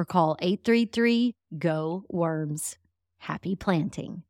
or 0.00 0.04
call 0.06 0.34
833 0.40 1.34
GO 1.58 2.04
WORMS. 2.08 2.78
Happy 3.18 3.54
planting. 3.54 4.22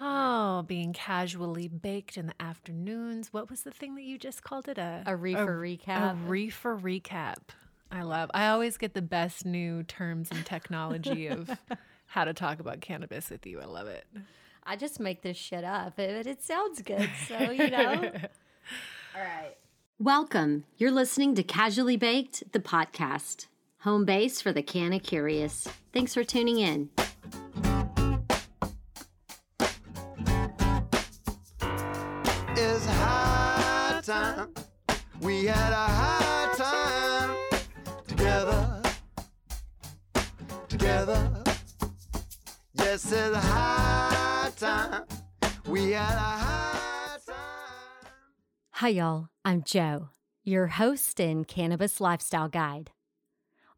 Oh, 0.00 0.64
being 0.66 0.94
casually 0.94 1.68
baked 1.68 2.16
in 2.16 2.26
the 2.28 2.34
afternoons. 2.40 3.30
What 3.34 3.50
was 3.50 3.60
the 3.60 3.70
thing 3.70 3.94
that 3.96 4.04
you 4.04 4.16
just 4.16 4.42
called 4.42 4.68
it? 4.68 4.78
A, 4.78 5.02
A 5.04 5.14
reefer 5.14 5.60
recap. 5.60 6.12
A 6.12 6.14
reefer 6.14 6.78
recap. 6.78 7.36
I 7.92 8.04
love. 8.04 8.30
I 8.32 8.46
always 8.48 8.78
get 8.78 8.94
the 8.94 9.02
best 9.02 9.44
new 9.44 9.82
terms 9.82 10.30
and 10.30 10.46
technology 10.46 11.26
of 11.26 11.50
how 12.06 12.24
to 12.24 12.32
talk 12.32 12.58
about 12.58 12.80
cannabis 12.80 13.28
with 13.28 13.44
you. 13.46 13.60
I 13.60 13.66
love 13.66 13.86
it. 13.86 14.06
I 14.64 14.76
just 14.76 14.98
make 14.98 15.20
this 15.20 15.36
shit 15.36 15.62
up, 15.62 15.92
but 15.96 16.08
it 16.08 16.42
sounds 16.42 16.80
good. 16.80 17.10
So, 17.28 17.50
you 17.50 17.68
know. 17.68 18.12
All 19.14 19.22
right. 19.22 19.56
Welcome. 19.98 20.64
You're 20.78 20.90
listening 20.90 21.34
to 21.34 21.42
Casually 21.42 21.98
Baked, 21.98 22.52
the 22.52 22.60
podcast, 22.60 23.46
home 23.86 24.04
base 24.04 24.40
for 24.40 24.52
the 24.52 24.62
canna 24.64 24.98
curious. 24.98 25.68
Thanks 25.92 26.12
for 26.12 26.24
tuning 26.24 26.58
in. 26.58 26.90
It's 32.56 32.86
high 32.86 34.00
time. 34.04 34.52
We 35.20 35.44
had 35.44 35.72
a 35.72 35.86
high 35.86 36.52
time 36.56 37.36
together. 38.08 38.82
Together. 40.68 41.44
Yes, 42.74 43.12
it's 43.12 43.36
high 43.36 44.50
time. 44.56 45.04
We 45.68 45.92
had 45.92 46.12
a 46.12 46.18
high 46.18 47.18
time. 47.24 47.36
Hi, 48.72 48.88
y'all. 48.88 49.28
I'm 49.44 49.62
Joe, 49.62 50.08
your 50.42 50.66
host 50.66 51.20
and 51.20 51.46
cannabis 51.46 52.00
lifestyle 52.00 52.48
guide. 52.48 52.90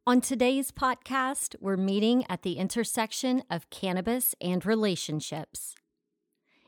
On 0.08 0.22
today's 0.22 0.70
podcast, 0.70 1.54
we're 1.60 1.76
meeting 1.76 2.24
at 2.30 2.40
the 2.40 2.54
intersection 2.54 3.42
of 3.50 3.68
cannabis 3.68 4.34
and 4.40 4.64
relationships. 4.64 5.74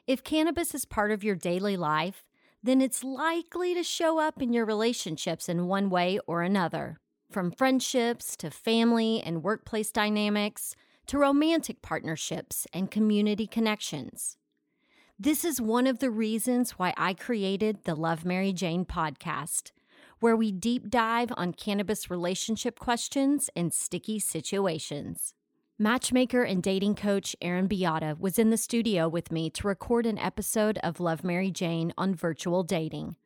If 0.07 0.23
cannabis 0.23 0.75
is 0.75 0.85
part 0.85 1.11
of 1.11 1.25
your 1.25 1.37
daily 1.37 1.75
life, 1.75 2.27
then 2.63 2.83
it's 2.83 3.03
likely 3.03 3.73
to 3.73 3.83
show 3.83 4.19
up 4.21 4.43
in 4.43 4.53
your 4.53 4.67
relationships 4.67 5.49
in 5.49 5.69
one 5.69 5.89
way 5.89 6.21
or 6.27 6.43
another. 6.43 7.01
From 7.31 7.51
friendships 7.51 8.37
to 8.37 8.51
family 8.51 9.23
and 9.23 9.43
workplace 9.43 9.91
dynamics 9.91 10.77
to 11.07 11.17
romantic 11.17 11.81
partnerships 11.81 12.67
and 12.75 12.91
community 12.91 13.47
connections. 13.47 14.37
This 15.19 15.47
is 15.47 15.63
one 15.63 15.87
of 15.87 16.01
the 16.01 16.11
reasons 16.11 16.73
why 16.73 16.93
I 16.99 17.15
created 17.15 17.85
the 17.85 17.95
Love 17.95 18.27
Mary 18.27 18.53
Jane 18.53 18.85
podcast, 18.85 19.71
where 20.21 20.37
we 20.37 20.53
deep 20.53 20.89
dive 20.89 21.33
on 21.37 21.53
cannabis 21.53 22.11
relationship 22.11 22.79
questions 22.79 23.51
and 23.57 23.75
sticky 23.75 24.19
situations. 24.19 25.35
Matchmaker 25.79 26.43
and 26.43 26.63
dating 26.63 26.95
coach 26.95 27.35
Erin 27.41 27.67
Beata 27.67 28.15
was 28.21 28.39
in 28.39 28.51
the 28.51 28.59
studio 28.59 29.09
with 29.09 29.33
me 29.33 29.49
to 29.49 29.67
record 29.67 30.05
an 30.05 30.19
episode 30.19 30.79
of 30.83 31.01
Love 31.01 31.25
Mary 31.25 31.51
Jane 31.51 31.95
on 31.97 32.15
virtual 32.15 32.63
dating. 32.63 33.17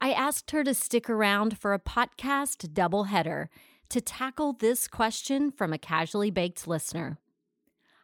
I 0.00 0.12
asked 0.12 0.52
her 0.52 0.62
to 0.62 0.74
stick 0.74 1.10
around 1.10 1.58
for 1.58 1.74
a 1.74 1.80
podcast 1.80 2.68
doubleheader 2.72 3.48
to 3.88 4.00
tackle 4.00 4.52
this 4.52 4.86
question 4.86 5.50
from 5.50 5.72
a 5.72 5.78
casually 5.78 6.30
baked 6.30 6.68
listener. 6.68 7.18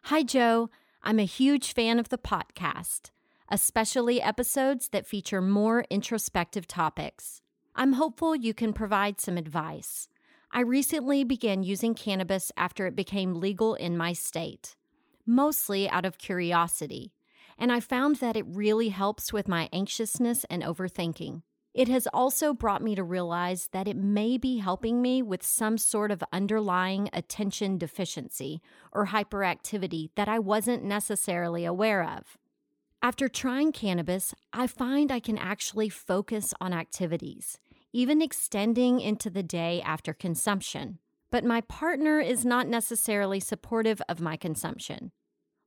Hi, 0.03 0.23
Joe. 0.23 0.69
I'm 1.01 1.19
a 1.19 1.23
huge 1.23 1.73
fan 1.73 1.97
of 1.97 2.09
the 2.09 2.17
podcast, 2.17 3.11
especially 3.49 4.21
episodes 4.21 4.89
that 4.89 5.07
feature 5.07 5.41
more 5.41 5.85
introspective 5.89 6.67
topics. 6.67 7.41
I'm 7.77 7.93
hopeful 7.93 8.37
you 8.37 8.53
can 8.53 8.71
provide 8.71 9.19
some 9.19 9.37
advice. 9.37 10.07
I 10.49 10.61
recently 10.61 11.25
began 11.25 11.61
using 11.61 11.93
cannabis 11.93 12.49
after 12.55 12.87
it 12.87 12.95
became 12.95 13.41
legal 13.41 13.75
in 13.75 13.97
my 13.97 14.13
state, 14.13 14.77
mostly 15.25 15.89
out 15.89 16.05
of 16.05 16.17
curiosity, 16.17 17.11
and 17.57 17.73
I 17.73 17.81
found 17.81 18.17
that 18.17 18.37
it 18.37 18.45
really 18.47 18.89
helps 18.89 19.33
with 19.33 19.49
my 19.49 19.67
anxiousness 19.73 20.45
and 20.49 20.63
overthinking. 20.63 21.41
It 21.73 21.89
has 21.89 22.07
also 22.13 22.53
brought 22.53 22.81
me 22.81 22.95
to 22.95 23.03
realize 23.03 23.67
that 23.73 23.89
it 23.89 23.97
may 23.97 24.37
be 24.37 24.59
helping 24.59 25.01
me 25.01 25.21
with 25.21 25.43
some 25.43 25.77
sort 25.77 26.11
of 26.11 26.23
underlying 26.31 27.09
attention 27.11 27.77
deficiency 27.77 28.61
or 28.93 29.07
hyperactivity 29.07 30.11
that 30.15 30.29
I 30.29 30.39
wasn't 30.39 30.85
necessarily 30.85 31.65
aware 31.65 32.05
of. 32.05 32.37
After 33.01 33.27
trying 33.27 33.73
cannabis, 33.73 34.33
I 34.53 34.67
find 34.67 35.11
I 35.11 35.19
can 35.19 35.37
actually 35.37 35.89
focus 35.89 36.53
on 36.61 36.71
activities, 36.71 37.59
even 37.95 38.21
extending 38.21 38.99
into 38.99 39.29
the 39.29 39.41
day 39.41 39.81
after 39.81 40.13
consumption. 40.13 40.99
But 41.31 41.45
my 41.45 41.61
partner 41.61 42.19
is 42.19 42.43
not 42.43 42.67
necessarily 42.67 43.39
supportive 43.39 44.01
of 44.09 44.19
my 44.19 44.35
consumption. 44.35 45.13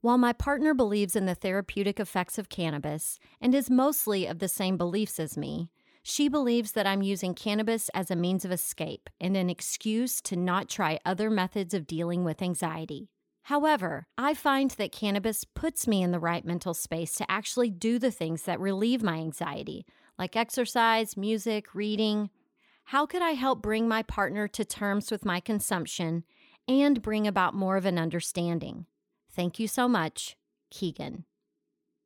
While 0.02 0.18
my 0.18 0.34
partner 0.34 0.74
believes 0.74 1.16
in 1.16 1.24
the 1.24 1.34
therapeutic 1.34 1.98
effects 1.98 2.38
of 2.38 2.50
cannabis 2.50 3.18
and 3.40 3.54
is 3.54 3.70
mostly 3.70 4.26
of 4.26 4.40
the 4.40 4.48
same 4.48 4.76
beliefs 4.76 5.18
as 5.18 5.38
me, 5.38 5.70
she 6.02 6.28
believes 6.28 6.72
that 6.72 6.86
I'm 6.86 7.02
using 7.02 7.34
cannabis 7.34 7.88
as 7.94 8.10
a 8.10 8.16
means 8.16 8.44
of 8.44 8.52
escape 8.52 9.08
and 9.18 9.34
an 9.34 9.48
excuse 9.48 10.20
to 10.22 10.36
not 10.36 10.68
try 10.68 11.00
other 11.06 11.30
methods 11.30 11.72
of 11.72 11.86
dealing 11.86 12.24
with 12.24 12.42
anxiety. 12.42 13.08
However, 13.44 14.06
I 14.18 14.34
find 14.34 14.70
that 14.72 14.92
cannabis 14.92 15.44
puts 15.44 15.88
me 15.88 16.02
in 16.02 16.10
the 16.12 16.20
right 16.20 16.44
mental 16.44 16.74
space 16.74 17.14
to 17.14 17.30
actually 17.30 17.70
do 17.70 17.98
the 17.98 18.10
things 18.10 18.42
that 18.42 18.60
relieve 18.60 19.02
my 19.02 19.16
anxiety, 19.16 19.86
like 20.18 20.36
exercise, 20.36 21.16
music, 21.16 21.74
reading. 21.74 22.30
How 22.84 23.06
could 23.06 23.22
I 23.22 23.32
help 23.32 23.62
bring 23.62 23.86
my 23.86 24.02
partner 24.02 24.48
to 24.48 24.64
terms 24.64 25.10
with 25.10 25.24
my 25.24 25.40
consumption 25.40 26.24
and 26.66 27.02
bring 27.02 27.26
about 27.26 27.54
more 27.54 27.76
of 27.76 27.86
an 27.86 27.98
understanding? 27.98 28.86
Thank 29.30 29.58
you 29.58 29.68
so 29.68 29.88
much, 29.88 30.36
Keegan. 30.70 31.24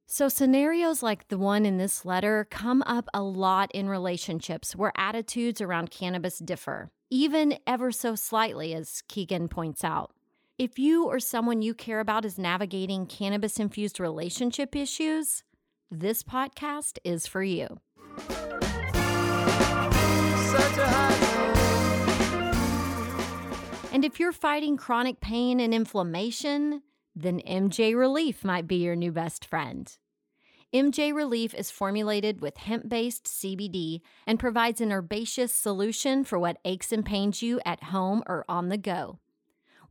So, 0.06 0.29
scenarios 0.29 1.03
like 1.03 1.29
the 1.29 1.38
one 1.38 1.64
in 1.64 1.79
this 1.79 2.05
letter 2.05 2.47
come 2.50 2.82
up 2.82 3.09
a 3.14 3.23
lot 3.23 3.70
in 3.73 3.88
relationships 3.88 4.76
where 4.76 4.93
attitudes 4.94 5.62
around 5.62 5.91
cannabis 5.91 6.38
differ, 6.38 6.91
even 7.08 7.58
ever 7.67 7.91
so 7.91 8.15
slightly, 8.15 8.75
as 8.75 9.03
Keegan 9.08 9.49
points 9.49 9.82
out. 9.82 10.12
If 10.58 10.79
you 10.79 11.06
or 11.06 11.19
someone 11.19 11.62
you 11.62 11.73
care 11.73 11.99
about 11.99 12.26
is 12.26 12.38
navigating 12.38 13.06
cannabis 13.06 13.58
infused 13.58 13.99
relationship 13.99 14.76
issues, 14.76 15.44
this 15.91 16.23
podcast 16.23 16.99
is 17.05 17.26
for 17.26 17.43
you. 17.43 17.81
And 23.93 24.05
if 24.05 24.19
you're 24.19 24.32
fighting 24.32 24.76
chronic 24.76 25.20
pain 25.20 25.61
and 25.61 25.73
inflammation, 25.73 26.82
then 27.14 27.41
MJ 27.41 27.94
Relief 27.94 28.44
might 28.44 28.67
be 28.67 28.76
your 28.76 28.97
new 28.97 29.12
best 29.12 29.44
friend. 29.44 29.97
MJ 30.75 31.14
Relief 31.14 31.55
is 31.55 31.70
formulated 31.70 32.41
with 32.41 32.56
hemp 32.56 32.88
based 32.88 33.26
CBD 33.26 34.00
and 34.26 34.41
provides 34.41 34.81
an 34.81 34.91
herbaceous 34.91 35.53
solution 35.53 36.25
for 36.25 36.38
what 36.38 36.58
aches 36.65 36.91
and 36.91 37.05
pains 37.05 37.43
you 37.43 37.61
at 37.67 37.85
home 37.85 38.25
or 38.26 38.44
on 38.49 38.70
the 38.70 38.79
go. 38.79 39.19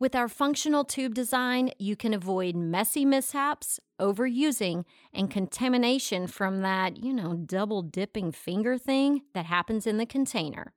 With 0.02 0.16
our 0.16 0.28
functional 0.28 0.84
tube 0.84 1.14
design, 1.14 1.70
you 1.78 1.96
can 1.96 2.16
avoid 2.16 2.56
messy 2.56 3.06
mishaps, 3.06 3.80
overusing, 4.00 4.86
and 5.14 5.30
contamination 5.30 6.26
from 6.26 6.64
that, 6.64 6.98
you 6.98 7.14
know, 7.14 7.36
double 7.36 7.84
dipping 7.84 8.32
finger 8.32 8.80
thing 8.80 9.22
that 9.36 9.46
happens 9.46 9.86
in 9.86 9.98
the 9.98 10.08
container. 10.08 10.74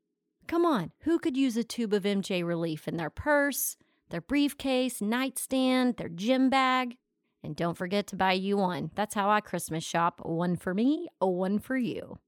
Come 0.48 0.66
on, 0.66 0.90
who 1.02 1.20
could 1.20 1.36
use 1.36 1.56
a 1.56 1.62
tube 1.62 1.92
of 1.92 2.02
MJ 2.02 2.44
Relief 2.44 2.88
in 2.88 2.96
their 2.96 3.10
purse, 3.10 3.76
their 4.08 4.20
briefcase, 4.20 5.00
nightstand, 5.00 5.96
their 5.98 6.08
gym 6.08 6.50
bag? 6.50 6.96
And 7.44 7.54
don't 7.54 7.78
forget 7.78 8.08
to 8.08 8.16
buy 8.16 8.32
you 8.32 8.56
one. 8.56 8.90
That's 8.96 9.14
how 9.14 9.30
I 9.30 9.40
Christmas 9.40 9.84
shop 9.84 10.20
one 10.24 10.56
for 10.56 10.74
me, 10.74 11.06
one 11.20 11.60
for 11.60 11.76
you. 11.76 12.18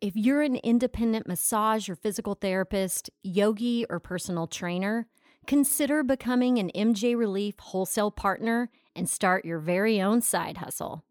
If 0.00 0.14
you're 0.14 0.42
an 0.42 0.54
independent 0.54 1.26
massage 1.26 1.88
or 1.88 1.96
physical 1.96 2.36
therapist, 2.36 3.10
yogi, 3.24 3.84
or 3.90 3.98
personal 3.98 4.46
trainer, 4.46 5.08
consider 5.46 6.02
becoming 6.02 6.58
an 6.58 6.70
MJ 6.74 7.16
Relief 7.16 7.54
wholesale 7.58 8.10
partner 8.10 8.70
and 8.94 9.08
start 9.08 9.44
your 9.44 9.58
very 9.58 10.00
own 10.00 10.20
side 10.20 10.58
hustle. 10.58 11.04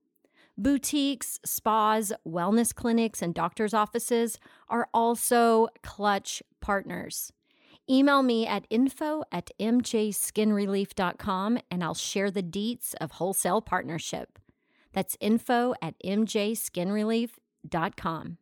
Boutiques, 0.58 1.40
spas, 1.46 2.12
wellness 2.28 2.74
clinics, 2.74 3.22
and 3.22 3.36
doctor's 3.36 3.74
offices 3.74 4.40
are 4.70 4.90
also 4.94 5.68
clutch 5.84 6.42
partners. 6.62 7.32
Email 7.90 8.22
me 8.22 8.46
at 8.46 8.68
info 8.70 9.24
at 9.32 9.50
mjskinrelief.com 9.60 11.60
and 11.72 11.84
I'll 11.84 11.94
share 11.94 12.30
the 12.30 12.44
deets 12.44 12.94
of 13.00 13.12
wholesale 13.12 13.62
partnership. 13.62 14.40
That's 14.92 15.16
info 15.22 15.74
at 15.82 15.96
mjskinrelief.com. 16.04 18.38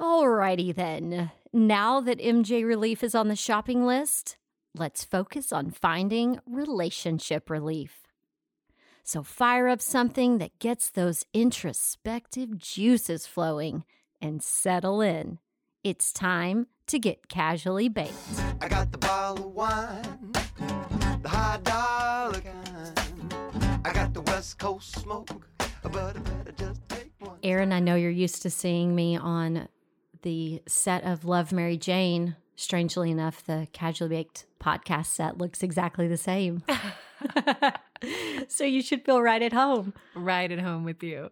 Alrighty 0.00 0.74
then. 0.74 1.30
Now 1.52 2.00
that 2.00 2.20
MJ 2.20 2.64
Relief 2.64 3.04
is 3.04 3.14
on 3.14 3.28
the 3.28 3.36
shopping 3.36 3.84
list, 3.84 4.38
let's 4.74 5.04
focus 5.04 5.52
on 5.52 5.70
finding 5.70 6.40
relationship 6.46 7.50
relief. 7.50 8.06
So 9.02 9.22
fire 9.22 9.68
up 9.68 9.80
something 9.80 10.38
that 10.38 10.58
gets 10.58 10.90
those 10.90 11.24
introspective 11.34 12.58
juices 12.58 13.26
flowing 13.26 13.84
and 14.20 14.42
settle 14.42 15.00
in. 15.00 15.38
It's 15.82 16.12
time 16.12 16.66
to 16.86 16.98
get 16.98 17.28
casually 17.28 17.88
baked. 17.88 18.12
I 18.60 18.68
got 18.68 18.92
the 18.92 18.98
bottle 18.98 19.46
of 19.46 19.54
wine, 19.54 20.32
the 21.22 21.28
high 21.28 21.58
dollar 21.62 22.40
kind. 22.40 23.80
I 23.84 23.92
got 23.92 24.12
the 24.12 24.20
West 24.22 24.58
Coast 24.58 24.92
smoke, 25.00 25.46
but 25.82 26.16
I 26.16 26.18
better 26.18 26.52
just 26.52 26.86
take 26.88 27.10
one. 27.18 27.38
Erin, 27.42 27.72
I 27.72 27.80
know 27.80 27.94
you're 27.94 28.10
used 28.10 28.42
to 28.42 28.50
seeing 28.50 28.94
me 28.94 29.16
on 29.16 29.68
the 30.22 30.62
set 30.68 31.02
of 31.04 31.24
Love 31.24 31.50
Mary 31.50 31.78
Jane. 31.78 32.36
Strangely 32.60 33.10
enough, 33.10 33.42
the 33.42 33.68
Casually 33.72 34.10
Baked 34.10 34.44
podcast 34.60 35.06
set 35.06 35.38
looks 35.38 35.62
exactly 35.62 36.06
the 36.06 36.18
same. 36.18 36.62
so 38.48 38.64
you 38.64 38.82
should 38.82 39.02
feel 39.02 39.22
right 39.22 39.40
at 39.40 39.54
home. 39.54 39.94
Right 40.14 40.52
at 40.52 40.58
home 40.60 40.84
with 40.84 41.02
you. 41.02 41.30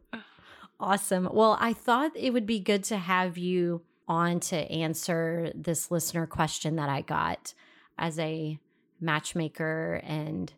Awesome. 0.81 1.29
Well, 1.31 1.59
I 1.61 1.75
thought 1.75 2.13
it 2.17 2.33
would 2.33 2.47
be 2.47 2.61
good 2.61 2.83
to 2.85 2.97
have 2.97 3.37
you 3.37 3.83
on 4.09 4.41
to 4.41 4.57
answer 4.57 5.53
this 5.55 5.91
listener 5.91 6.27
question 6.27 6.77
that 6.77 6.89
I 6.89 7.03
got 7.03 7.53
as 7.99 8.19
a 8.19 8.59
matchmaker 8.99 10.01
and 10.05 10.51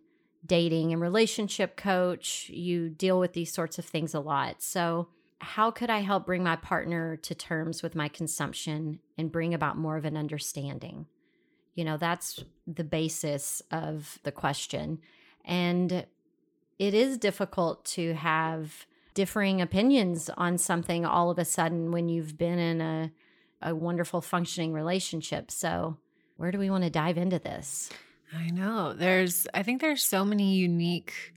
dating 0.46 0.92
and 0.92 1.02
relationship 1.02 1.76
coach. 1.76 2.48
You 2.48 2.90
deal 2.90 3.18
with 3.18 3.32
these 3.32 3.52
sorts 3.52 3.80
of 3.80 3.86
things 3.86 4.14
a 4.14 4.20
lot. 4.20 4.62
So, 4.62 5.08
how 5.40 5.70
could 5.70 5.90
I 5.90 6.00
help 6.00 6.26
bring 6.26 6.44
my 6.44 6.56
partner 6.56 7.16
to 7.16 7.34
terms 7.34 7.82
with 7.82 7.94
my 7.94 8.08
consumption 8.08 9.00
and 9.16 9.32
bring 9.32 9.54
about 9.54 9.78
more 9.78 9.96
of 9.96 10.04
an 10.04 10.16
understanding? 10.16 11.06
You 11.74 11.84
know, 11.84 11.96
that's 11.96 12.44
the 12.66 12.84
basis 12.84 13.62
of 13.70 14.18
the 14.22 14.32
question. 14.32 15.00
And 15.44 16.06
it 16.78 16.94
is 16.94 17.18
difficult 17.18 17.84
to 17.86 18.14
have 18.14 18.86
differing 19.14 19.60
opinions 19.60 20.30
on 20.36 20.58
something 20.58 21.04
all 21.04 21.30
of 21.30 21.38
a 21.38 21.44
sudden 21.44 21.90
when 21.90 22.08
you've 22.08 22.36
been 22.36 22.58
in 22.58 22.80
a, 22.80 23.12
a 23.62 23.74
wonderful 23.74 24.20
functioning 24.20 24.72
relationship. 24.72 25.50
So, 25.50 25.96
where 26.36 26.50
do 26.50 26.58
we 26.58 26.70
want 26.70 26.84
to 26.84 26.90
dive 26.90 27.18
into 27.18 27.38
this? 27.38 27.90
I 28.36 28.50
know. 28.50 28.92
There's 28.94 29.46
I 29.52 29.62
think 29.62 29.80
there's 29.80 30.02
so 30.02 30.24
many 30.24 30.54
unique 30.54 31.34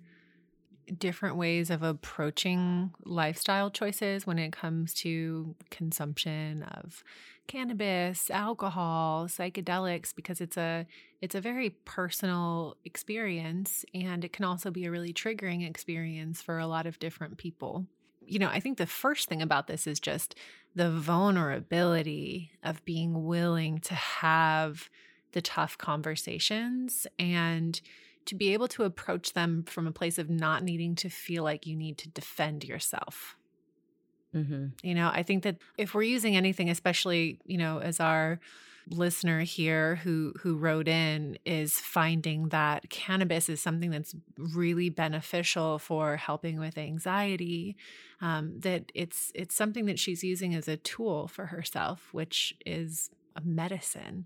different 0.97 1.35
ways 1.35 1.69
of 1.69 1.83
approaching 1.83 2.93
lifestyle 3.05 3.69
choices 3.69 4.27
when 4.27 4.39
it 4.39 4.51
comes 4.51 4.93
to 4.93 5.55
consumption 5.69 6.63
of 6.63 7.03
cannabis, 7.47 8.29
alcohol, 8.29 9.27
psychedelics 9.27 10.15
because 10.15 10.41
it's 10.41 10.57
a 10.57 10.85
it's 11.21 11.35
a 11.35 11.41
very 11.41 11.69
personal 11.69 12.77
experience 12.85 13.85
and 13.93 14.23
it 14.23 14.33
can 14.33 14.45
also 14.45 14.71
be 14.71 14.85
a 14.85 14.91
really 14.91 15.13
triggering 15.13 15.67
experience 15.67 16.41
for 16.41 16.59
a 16.59 16.67
lot 16.67 16.85
of 16.85 16.99
different 16.99 17.37
people. 17.37 17.85
You 18.25 18.39
know, 18.39 18.49
I 18.49 18.59
think 18.59 18.77
the 18.77 18.85
first 18.85 19.27
thing 19.27 19.41
about 19.41 19.67
this 19.67 19.85
is 19.85 19.99
just 19.99 20.35
the 20.75 20.89
vulnerability 20.89 22.51
of 22.63 22.83
being 22.85 23.25
willing 23.25 23.79
to 23.79 23.93
have 23.93 24.89
the 25.33 25.41
tough 25.41 25.77
conversations 25.77 27.05
and 27.19 27.79
to 28.25 28.35
be 28.35 28.53
able 28.53 28.67
to 28.69 28.83
approach 28.83 29.33
them 29.33 29.63
from 29.63 29.87
a 29.87 29.91
place 29.91 30.17
of 30.17 30.29
not 30.29 30.63
needing 30.63 30.95
to 30.95 31.09
feel 31.09 31.43
like 31.43 31.67
you 31.67 31.75
need 31.75 31.97
to 31.99 32.09
defend 32.09 32.63
yourself. 32.63 33.37
Mm-hmm. 34.35 34.67
You 34.81 34.95
know, 34.95 35.09
I 35.13 35.23
think 35.23 35.43
that 35.43 35.57
if 35.77 35.93
we're 35.93 36.03
using 36.03 36.35
anything, 36.35 36.69
especially, 36.69 37.39
you 37.45 37.57
know, 37.57 37.79
as 37.79 37.99
our 37.99 38.39
listener 38.89 39.41
here 39.41 39.95
who 39.95 40.33
who 40.41 40.57
wrote 40.57 40.89
in 40.89 41.37
is 41.45 41.73
finding 41.79 42.49
that 42.49 42.89
cannabis 42.89 43.47
is 43.47 43.61
something 43.61 43.89
that's 43.89 44.13
really 44.37 44.89
beneficial 44.89 45.79
for 45.79 46.17
helping 46.17 46.59
with 46.59 46.77
anxiety 46.77 47.77
um, 48.19 48.59
that 48.59 48.91
it's 48.93 49.31
it's 49.35 49.55
something 49.55 49.85
that 49.85 49.97
she's 49.97 50.21
using 50.21 50.53
as 50.53 50.67
a 50.67 50.75
tool 50.75 51.29
for 51.29 51.45
herself 51.45 52.09
which 52.11 52.53
is 52.65 53.09
a 53.37 53.41
medicine 53.41 54.25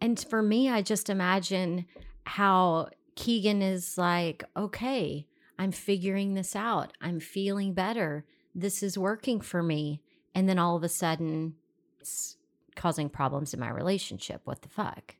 And 0.00 0.18
for 0.28 0.42
me, 0.42 0.68
I 0.68 0.82
just 0.82 1.08
imagine 1.08 1.86
how 2.26 2.88
Keegan 3.16 3.62
is 3.62 3.96
like, 3.96 4.44
okay, 4.56 5.26
I'm 5.58 5.72
figuring 5.72 6.34
this 6.34 6.56
out. 6.56 6.92
I'm 7.00 7.20
feeling 7.20 7.74
better. 7.74 8.24
This 8.54 8.82
is 8.82 8.98
working 8.98 9.40
for 9.40 9.62
me. 9.62 10.00
And 10.34 10.48
then 10.48 10.58
all 10.58 10.76
of 10.76 10.82
a 10.82 10.88
sudden, 10.88 11.54
it's 12.00 12.36
causing 12.74 13.08
problems 13.08 13.54
in 13.54 13.60
my 13.60 13.70
relationship. 13.70 14.40
What 14.44 14.62
the 14.62 14.68
fuck? 14.68 15.16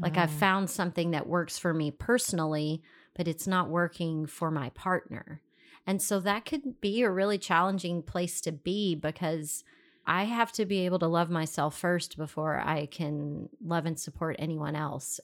Like, 0.00 0.16
I've 0.16 0.30
Mhm. 0.30 0.38
found 0.38 0.70
something 0.70 1.10
that 1.10 1.26
works 1.26 1.58
for 1.58 1.74
me 1.74 1.90
personally, 1.90 2.80
but 3.14 3.26
it's 3.26 3.46
not 3.46 3.68
working 3.68 4.24
for 4.26 4.50
my 4.50 4.70
partner. 4.70 5.42
And 5.86 6.00
so 6.00 6.20
that 6.20 6.44
could 6.46 6.80
be 6.80 7.02
a 7.02 7.10
really 7.10 7.38
challenging 7.38 8.02
place 8.02 8.40
to 8.42 8.52
be 8.52 8.94
because 8.94 9.64
I 10.06 10.24
have 10.24 10.52
to 10.52 10.64
be 10.64 10.86
able 10.86 10.98
to 11.00 11.06
love 11.08 11.28
myself 11.28 11.76
first 11.76 12.16
before 12.16 12.58
I 12.60 12.86
can 12.86 13.48
love 13.62 13.84
and 13.84 13.98
support 13.98 14.36
anyone 14.38 14.76
else. 14.76 15.20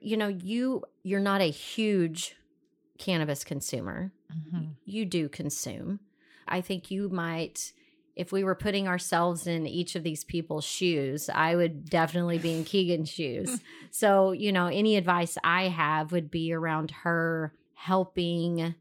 You 0.00 0.16
know, 0.16 0.28
you 0.28 0.84
you're 1.02 1.20
not 1.20 1.40
a 1.40 1.50
huge 1.50 2.36
cannabis 2.98 3.44
consumer. 3.44 4.12
Mhm. 4.32 4.74
You 4.84 5.04
do 5.04 5.28
consume. 5.28 6.00
I 6.46 6.60
think 6.60 6.90
you 6.90 7.08
might 7.08 7.72
if 8.16 8.32
we 8.32 8.42
were 8.42 8.56
putting 8.56 8.88
ourselves 8.88 9.46
in 9.46 9.64
each 9.64 9.94
of 9.94 10.02
these 10.02 10.24
people's 10.24 10.64
shoes, 10.64 11.30
I 11.32 11.54
would 11.54 11.88
definitely 11.88 12.38
be 12.38 12.52
in 12.52 12.64
Keegan's 12.64 13.08
shoes. 13.08 13.60
So, 13.90 14.32
you 14.32 14.52
know, 14.52 14.66
any 14.66 14.96
advice 14.96 15.38
I 15.42 15.68
have 15.68 16.12
would 16.12 16.30
be 16.30 16.52
around 16.52 16.90
her 16.90 17.54
helping, 17.74 18.74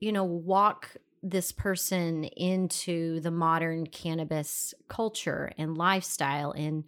you 0.00 0.12
know, 0.12 0.24
walk 0.24 0.96
this 1.22 1.50
person 1.52 2.24
into 2.24 3.20
the 3.20 3.30
modern 3.30 3.86
cannabis 3.86 4.74
culture 4.88 5.50
and 5.58 5.76
lifestyle 5.76 6.52
and 6.52 6.84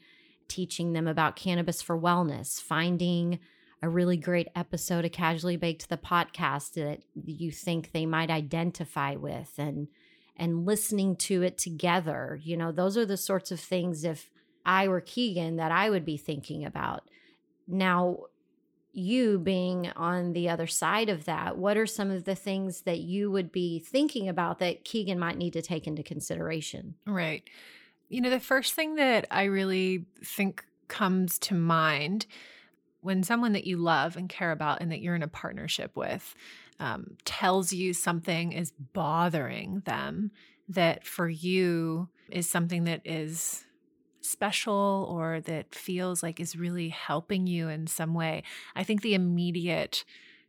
teaching 0.49 0.93
them 0.93 1.07
about 1.07 1.37
cannabis 1.37 1.83
for 1.83 1.99
wellness, 1.99 2.61
finding 2.61 3.39
a 3.83 3.89
really 3.89 4.17
great 4.17 4.49
episode 4.57 5.05
of 5.05 5.13
Casually 5.13 5.57
Baked 5.57 5.89
the 5.89 5.97
podcast 5.97 6.73
that 6.75 7.03
you 7.15 7.51
think 7.51 7.93
they 7.93 8.07
might 8.07 8.31
identify 8.31 9.15
with 9.15 9.53
and 9.59 9.89
and 10.37 10.67
listening 10.67 11.15
to 11.15 11.43
it 11.43 11.59
together. 11.59 12.41
You 12.43 12.57
know, 12.57 12.73
those 12.73 12.97
are 12.97 13.07
the 13.07 13.17
sorts 13.17 13.53
of 13.53 13.61
things 13.61 14.03
if 14.05 14.31
I 14.67 14.89
were 14.89 15.01
Keegan 15.01 15.57
that 15.57 15.71
I 15.71 15.91
would 15.91 16.05
be 16.05 16.17
thinking 16.17 16.65
about. 16.65 17.09
Now, 17.69 18.19
you 18.93 19.39
being 19.39 19.91
on 19.97 20.33
the 20.33 20.49
other 20.49 20.67
side 20.67 21.09
of 21.09 21.25
that, 21.25 21.59
what 21.59 21.77
are 21.77 21.87
some 21.87 22.11
of 22.11 22.25
the 22.25 22.35
things 22.35 22.83
that 22.83 23.01
you 23.01 23.31
would 23.31 23.53
be 23.53 23.81
thinking 23.81 24.29
about 24.29 24.61
that 24.61 24.85
Keegan 24.85 25.19
might 25.19 25.37
need 25.37 25.53
to 25.53 25.63
take 25.63 25.87
into 25.87 26.03
consideration? 26.03 26.95
Right. 27.07 27.43
You 28.09 28.21
know, 28.21 28.31
the 28.31 28.41
first 28.41 28.75
thing 28.75 28.97
that 28.97 29.27
I 29.31 29.45
really 29.45 30.05
think 30.25 30.65
comes 30.89 31.39
to 31.41 31.55
mind 31.55 32.27
when 33.01 33.23
someone 33.23 33.53
that 33.53 33.67
you 33.67 33.77
love 33.77 34.17
and 34.17 34.29
care 34.29 34.51
about 34.51 34.81
and 34.81 34.91
that 34.91 35.01
you're 35.01 35.15
in 35.15 35.23
a 35.23 35.29
partnership 35.29 35.95
with 35.95 36.35
um, 36.81 37.17
tells 37.25 37.73
you 37.73 37.93
something 37.93 38.53
is 38.53 38.73
bothering 38.93 39.83
them, 39.85 40.31
that 40.69 41.07
for 41.07 41.29
you 41.29 42.09
is 42.31 42.49
something 42.49 42.85
that 42.85 43.03
is 43.05 43.65
special 44.23 45.07
or 45.11 45.41
that 45.43 45.75
feels 45.75 46.23
like 46.23 46.41
is 46.41 46.57
really 46.57 46.89
helping 46.89 47.47
you 47.47 47.69
in 47.69 47.87
some 47.87 48.15
way, 48.15 48.43
I 48.75 48.83
think 48.83 49.03
the 49.03 49.15
immediate 49.15 50.05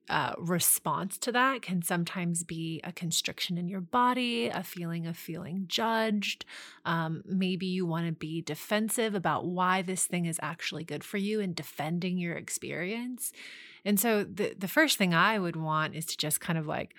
uh, 0.09 0.33
response 0.37 1.17
to 1.17 1.31
that 1.31 1.61
can 1.61 1.81
sometimes 1.81 2.43
be 2.43 2.79
a 2.83 2.91
constriction 2.91 3.57
in 3.57 3.67
your 3.67 3.81
body, 3.81 4.47
a 4.47 4.63
feeling 4.63 5.07
of 5.07 5.17
feeling 5.17 5.65
judged. 5.67 6.45
Um, 6.85 7.23
maybe 7.25 7.65
you 7.65 7.85
want 7.85 8.07
to 8.07 8.13
be 8.13 8.41
defensive 8.41 9.15
about 9.15 9.45
why 9.45 9.81
this 9.81 10.05
thing 10.05 10.25
is 10.25 10.39
actually 10.41 10.83
good 10.83 11.03
for 11.03 11.17
you 11.17 11.39
and 11.39 11.55
defending 11.55 12.17
your 12.17 12.35
experience. 12.35 13.31
And 13.83 13.99
so 13.99 14.23
the 14.23 14.55
the 14.57 14.67
first 14.67 14.97
thing 14.97 15.13
I 15.13 15.39
would 15.39 15.55
want 15.55 15.95
is 15.95 16.05
to 16.07 16.17
just 16.17 16.39
kind 16.39 16.57
of 16.59 16.67
like 16.67 16.95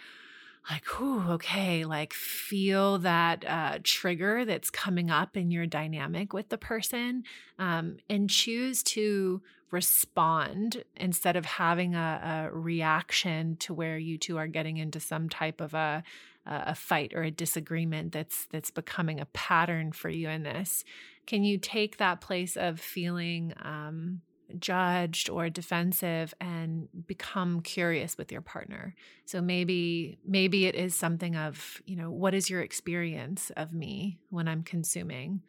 like, 0.70 0.84
whew, 0.98 1.22
okay, 1.30 1.84
like 1.84 2.12
feel 2.12 2.98
that 2.98 3.44
uh, 3.46 3.78
trigger 3.84 4.44
that's 4.44 4.68
coming 4.68 5.10
up 5.10 5.36
in 5.36 5.50
your 5.50 5.66
dynamic 5.66 6.32
with 6.32 6.48
the 6.48 6.58
person 6.58 7.22
um, 7.58 7.98
and 8.10 8.28
choose 8.28 8.82
to 8.82 9.42
respond 9.70 10.84
instead 10.96 11.36
of 11.36 11.44
having 11.44 11.94
a, 11.94 12.48
a, 12.52 12.56
reaction 12.56 13.56
to 13.56 13.74
where 13.74 13.98
you 13.98 14.16
two 14.16 14.36
are 14.36 14.46
getting 14.46 14.76
into 14.76 15.00
some 15.00 15.28
type 15.28 15.60
of 15.60 15.74
a, 15.74 16.02
a 16.46 16.74
fight 16.74 17.12
or 17.14 17.22
a 17.22 17.30
disagreement 17.30 18.12
that's 18.12 18.46
that's 18.52 18.70
becoming 18.70 19.20
a 19.20 19.26
pattern 19.26 19.92
for 19.92 20.08
you 20.08 20.28
in 20.28 20.44
this. 20.44 20.84
Can 21.26 21.42
you 21.42 21.58
take 21.58 21.96
that 21.96 22.20
place 22.20 22.56
of 22.56 22.78
feeling 22.78 23.52
um, 23.60 24.20
judged 24.58 25.28
or 25.28 25.50
defensive 25.50 26.32
and 26.40 26.88
become 27.06 27.60
curious 27.60 28.16
with 28.16 28.30
your 28.30 28.40
partner 28.40 28.94
so 29.24 29.40
maybe 29.40 30.18
maybe 30.24 30.66
it 30.66 30.74
is 30.74 30.94
something 30.94 31.34
of 31.34 31.82
you 31.84 31.96
know 31.96 32.10
what 32.10 32.32
is 32.32 32.48
your 32.48 32.60
experience 32.60 33.50
of 33.56 33.72
me 33.72 34.18
when 34.30 34.46
i'm 34.46 34.62
consuming 34.62 35.40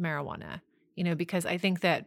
marijuana 0.00 0.62
you 0.94 1.04
know 1.04 1.14
because 1.14 1.44
i 1.44 1.58
think 1.58 1.80
that 1.80 2.06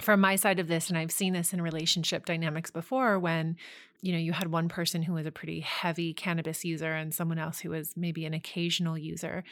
from 0.00 0.20
my 0.20 0.36
side 0.36 0.58
of 0.58 0.68
this 0.68 0.88
and 0.88 0.98
i've 0.98 1.10
seen 1.10 1.32
this 1.32 1.52
in 1.52 1.62
relationship 1.62 2.26
dynamics 2.26 2.70
before 2.70 3.18
when 3.18 3.56
you 4.02 4.12
know 4.12 4.18
you 4.18 4.32
had 4.32 4.50
one 4.50 4.68
person 4.68 5.02
who 5.02 5.14
was 5.14 5.26
a 5.26 5.32
pretty 5.32 5.60
heavy 5.60 6.12
cannabis 6.12 6.64
user 6.64 6.94
and 6.94 7.14
someone 7.14 7.38
else 7.38 7.60
who 7.60 7.70
was 7.70 7.94
maybe 7.96 8.24
an 8.24 8.34
occasional 8.34 8.96
user. 8.96 9.44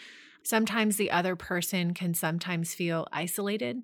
Sometimes 0.43 0.97
the 0.97 1.11
other 1.11 1.37
person 1.37 1.95
can 1.95 2.15
sometimes 2.15 2.75
feel 2.75 3.09
isolated. 3.13 3.83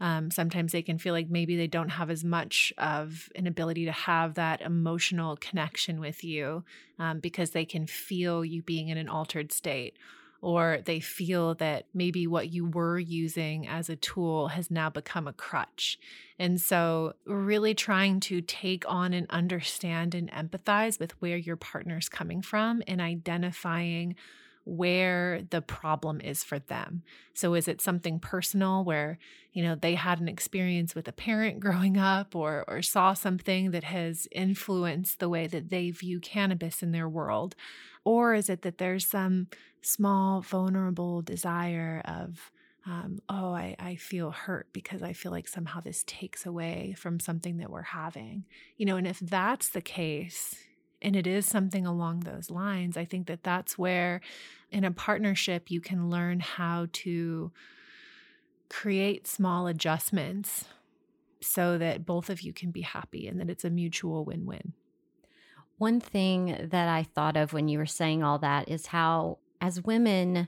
Um, 0.00 0.32
sometimes 0.32 0.72
they 0.72 0.82
can 0.82 0.98
feel 0.98 1.14
like 1.14 1.30
maybe 1.30 1.56
they 1.56 1.68
don't 1.68 1.90
have 1.90 2.10
as 2.10 2.24
much 2.24 2.72
of 2.76 3.30
an 3.36 3.46
ability 3.46 3.84
to 3.84 3.92
have 3.92 4.34
that 4.34 4.60
emotional 4.60 5.36
connection 5.36 6.00
with 6.00 6.24
you 6.24 6.64
um, 6.98 7.20
because 7.20 7.50
they 7.50 7.64
can 7.64 7.86
feel 7.86 8.44
you 8.44 8.62
being 8.62 8.88
in 8.88 8.98
an 8.98 9.08
altered 9.08 9.52
state 9.52 9.96
or 10.42 10.80
they 10.84 10.98
feel 10.98 11.54
that 11.54 11.86
maybe 11.94 12.26
what 12.26 12.52
you 12.52 12.66
were 12.66 12.98
using 12.98 13.66
as 13.68 13.88
a 13.88 13.96
tool 13.96 14.48
has 14.48 14.70
now 14.70 14.90
become 14.90 15.28
a 15.28 15.32
crutch. 15.32 15.98
And 16.38 16.60
so, 16.60 17.14
really 17.24 17.74
trying 17.74 18.18
to 18.20 18.40
take 18.40 18.84
on 18.88 19.14
and 19.14 19.30
understand 19.30 20.14
and 20.14 20.30
empathize 20.32 20.98
with 20.98 21.12
where 21.22 21.36
your 21.36 21.56
partner's 21.56 22.08
coming 22.08 22.42
from 22.42 22.82
and 22.88 23.00
identifying 23.00 24.16
where 24.64 25.42
the 25.50 25.60
problem 25.60 26.20
is 26.20 26.44
for 26.44 26.58
them. 26.58 27.02
So 27.34 27.54
is 27.54 27.66
it 27.66 27.80
something 27.80 28.20
personal 28.20 28.84
where, 28.84 29.18
you 29.52 29.62
know, 29.62 29.74
they 29.74 29.94
had 29.94 30.20
an 30.20 30.28
experience 30.28 30.94
with 30.94 31.08
a 31.08 31.12
parent 31.12 31.60
growing 31.66 31.96
up 31.96 32.34
or 32.36 32.64
or 32.68 32.82
saw 32.82 33.14
something 33.14 33.70
that 33.72 33.84
has 33.84 34.28
influenced 34.32 35.18
the 35.18 35.28
way 35.28 35.46
that 35.46 35.70
they 35.70 35.90
view 35.90 36.20
cannabis 36.20 36.82
in 36.82 36.92
their 36.92 37.08
world? 37.08 37.54
Or 38.04 38.34
is 38.34 38.48
it 38.48 38.62
that 38.62 38.78
there's 38.78 39.06
some 39.06 39.48
small 39.80 40.40
vulnerable 40.40 41.22
desire 41.22 42.02
of 42.04 42.50
um, 42.84 43.20
oh, 43.28 43.52
I, 43.52 43.76
I 43.78 43.94
feel 43.94 44.32
hurt 44.32 44.68
because 44.72 45.02
I 45.02 45.12
feel 45.12 45.30
like 45.30 45.46
somehow 45.46 45.80
this 45.80 46.02
takes 46.04 46.46
away 46.46 46.94
from 46.98 47.20
something 47.20 47.58
that 47.58 47.70
we're 47.70 47.82
having. 47.82 48.44
You 48.76 48.86
know, 48.86 48.96
and 48.96 49.06
if 49.06 49.20
that's 49.20 49.68
the 49.68 49.80
case, 49.80 50.56
and 51.02 51.16
it 51.16 51.26
is 51.26 51.44
something 51.44 51.84
along 51.84 52.20
those 52.20 52.50
lines, 52.50 52.96
I 52.96 53.04
think 53.04 53.26
that 53.26 53.42
that's 53.42 53.76
where 53.76 54.20
in 54.70 54.84
a 54.84 54.90
partnership 54.90 55.70
you 55.70 55.80
can 55.80 56.08
learn 56.08 56.40
how 56.40 56.86
to 56.92 57.52
create 58.70 59.26
small 59.26 59.66
adjustments 59.66 60.64
so 61.42 61.76
that 61.76 62.06
both 62.06 62.30
of 62.30 62.40
you 62.40 62.52
can 62.52 62.70
be 62.70 62.82
happy 62.82 63.26
and 63.26 63.38
that 63.40 63.50
it's 63.50 63.64
a 63.64 63.70
mutual 63.70 64.24
win 64.24 64.46
win. 64.46 64.72
One 65.76 66.00
thing 66.00 66.68
that 66.70 66.88
I 66.88 67.02
thought 67.02 67.36
of 67.36 67.52
when 67.52 67.68
you 67.68 67.78
were 67.78 67.86
saying 67.86 68.22
all 68.22 68.38
that 68.38 68.68
is 68.68 68.86
how, 68.86 69.38
as 69.60 69.82
women, 69.82 70.46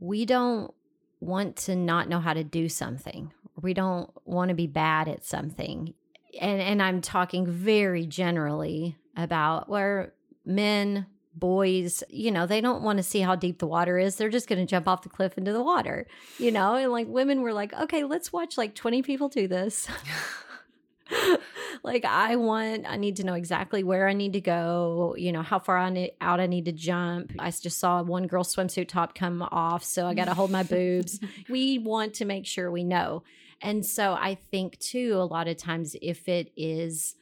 we 0.00 0.24
don't 0.24 0.72
want 1.20 1.56
to 1.56 1.76
not 1.76 2.08
know 2.08 2.20
how 2.20 2.32
to 2.32 2.44
do 2.44 2.68
something. 2.68 3.32
We 3.60 3.74
don't 3.74 4.10
want 4.24 4.48
to 4.48 4.54
be 4.54 4.66
bad 4.66 5.08
at 5.08 5.24
something. 5.24 5.92
And 6.40 6.60
and 6.60 6.82
I'm 6.82 7.00
talking 7.00 7.46
very 7.46 8.06
generally 8.06 8.96
about 9.18 9.68
where 9.68 10.14
men, 10.46 11.06
boys, 11.34 12.02
you 12.08 12.30
know, 12.30 12.46
they 12.46 12.60
don't 12.60 12.82
want 12.82 12.98
to 12.98 13.02
see 13.02 13.20
how 13.20 13.34
deep 13.34 13.58
the 13.58 13.66
water 13.66 13.98
is. 13.98 14.16
They're 14.16 14.28
just 14.30 14.48
going 14.48 14.60
to 14.60 14.66
jump 14.66 14.88
off 14.88 15.02
the 15.02 15.08
cliff 15.08 15.36
into 15.36 15.52
the 15.52 15.62
water, 15.62 16.06
you 16.38 16.50
know? 16.50 16.76
And 16.76 16.90
like 16.90 17.08
women 17.08 17.42
were 17.42 17.52
like, 17.52 17.74
okay, 17.74 18.04
let's 18.04 18.32
watch 18.32 18.56
like 18.56 18.74
20 18.74 19.02
people 19.02 19.28
do 19.28 19.48
this. 19.48 19.88
like 21.82 22.04
I 22.04 22.36
want, 22.36 22.86
I 22.88 22.96
need 22.96 23.16
to 23.16 23.24
know 23.24 23.34
exactly 23.34 23.82
where 23.82 24.08
I 24.08 24.12
need 24.12 24.34
to 24.34 24.40
go, 24.40 25.14
you 25.18 25.32
know, 25.32 25.42
how 25.42 25.58
far 25.58 25.78
I 25.78 26.12
out 26.20 26.40
I 26.40 26.46
need 26.46 26.66
to 26.66 26.72
jump. 26.72 27.32
I 27.38 27.50
just 27.50 27.78
saw 27.78 28.02
one 28.02 28.28
girl 28.28 28.44
swimsuit 28.44 28.88
top 28.88 29.14
come 29.14 29.42
off, 29.42 29.82
so 29.84 30.06
I 30.06 30.14
got 30.14 30.26
to 30.26 30.34
hold 30.34 30.50
my 30.50 30.62
boobs. 30.62 31.20
We 31.48 31.78
want 31.78 32.14
to 32.14 32.24
make 32.24 32.46
sure 32.46 32.70
we 32.70 32.84
know. 32.84 33.22
And 33.60 33.84
so 33.84 34.12
I 34.12 34.34
think 34.34 34.78
too, 34.78 35.14
a 35.16 35.24
lot 35.24 35.48
of 35.48 35.56
times 35.56 35.96
if 36.00 36.28
it 36.28 36.52
is 36.56 37.14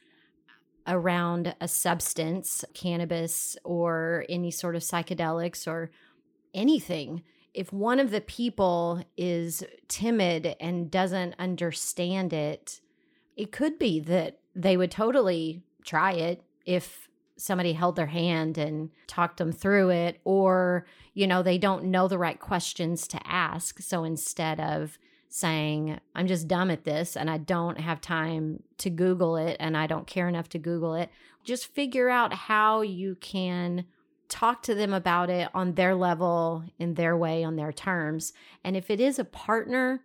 around 0.87 1.53
a 1.59 1.67
substance, 1.67 2.63
cannabis 2.73 3.57
or 3.63 4.25
any 4.29 4.51
sort 4.51 4.75
of 4.75 4.81
psychedelics 4.81 5.67
or 5.67 5.91
anything, 6.53 7.23
if 7.53 7.73
one 7.73 7.99
of 7.99 8.11
the 8.11 8.21
people 8.21 9.03
is 9.17 9.63
timid 9.87 10.55
and 10.59 10.91
doesn't 10.91 11.35
understand 11.39 12.31
it, 12.31 12.81
it 13.35 13.51
could 13.51 13.77
be 13.77 13.99
that 13.99 14.39
they 14.55 14.77
would 14.77 14.91
totally 14.91 15.63
try 15.83 16.11
it 16.13 16.43
if 16.65 17.07
somebody 17.37 17.73
held 17.73 17.95
their 17.95 18.07
hand 18.07 18.57
and 18.57 18.89
talked 19.05 19.37
them 19.37 19.51
through 19.51 19.89
it 19.89 20.19
or 20.23 20.87
you 21.13 21.27
know 21.27 21.43
they 21.43 21.57
don't 21.57 21.83
know 21.83 22.07
the 22.07 22.17
right 22.17 22.39
questions 22.39 23.07
to 23.07 23.19
ask. 23.25 23.79
So 23.81 24.03
instead 24.03 24.59
of 24.59 24.97
saying, 25.29 25.99
I'm 26.15 26.27
just 26.27 26.47
dumb 26.47 26.71
at 26.71 26.83
this 26.83 27.15
and 27.15 27.29
I 27.29 27.37
don't 27.37 27.79
have 27.79 28.01
time 28.01 28.63
to 28.79 28.89
Google 28.89 29.37
it 29.37 29.57
and 29.59 29.75
I 29.75 29.87
don't 29.87 30.07
care 30.07 30.27
enough 30.27 30.49
to 30.49 30.59
Google 30.59 30.95
it. 30.95 31.09
Just 31.43 31.73
figure 31.73 32.09
out 32.09 32.33
how 32.33 32.81
you 32.81 33.15
can 33.15 33.85
talk 34.29 34.61
to 34.63 34.75
them 34.75 34.93
about 34.93 35.29
it 35.29 35.49
on 35.53 35.73
their 35.73 35.95
level, 35.95 36.63
in 36.79 36.95
their 36.95 37.15
way, 37.15 37.43
on 37.43 37.55
their 37.55 37.71
terms. 37.71 38.33
And 38.63 38.75
if 38.75 38.89
it 38.89 38.99
is 38.99 39.19
a 39.19 39.25
partner, 39.25 40.03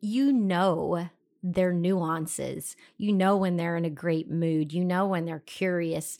you 0.00 0.32
know 0.32 1.08
their 1.42 1.72
nuances. 1.72 2.76
You 2.96 3.12
know 3.12 3.36
when 3.36 3.56
they're 3.56 3.76
in 3.76 3.84
a 3.84 3.90
great 3.90 4.30
mood. 4.30 4.72
You 4.72 4.84
know 4.84 5.06
when 5.06 5.24
they're 5.24 5.40
curious. 5.40 6.18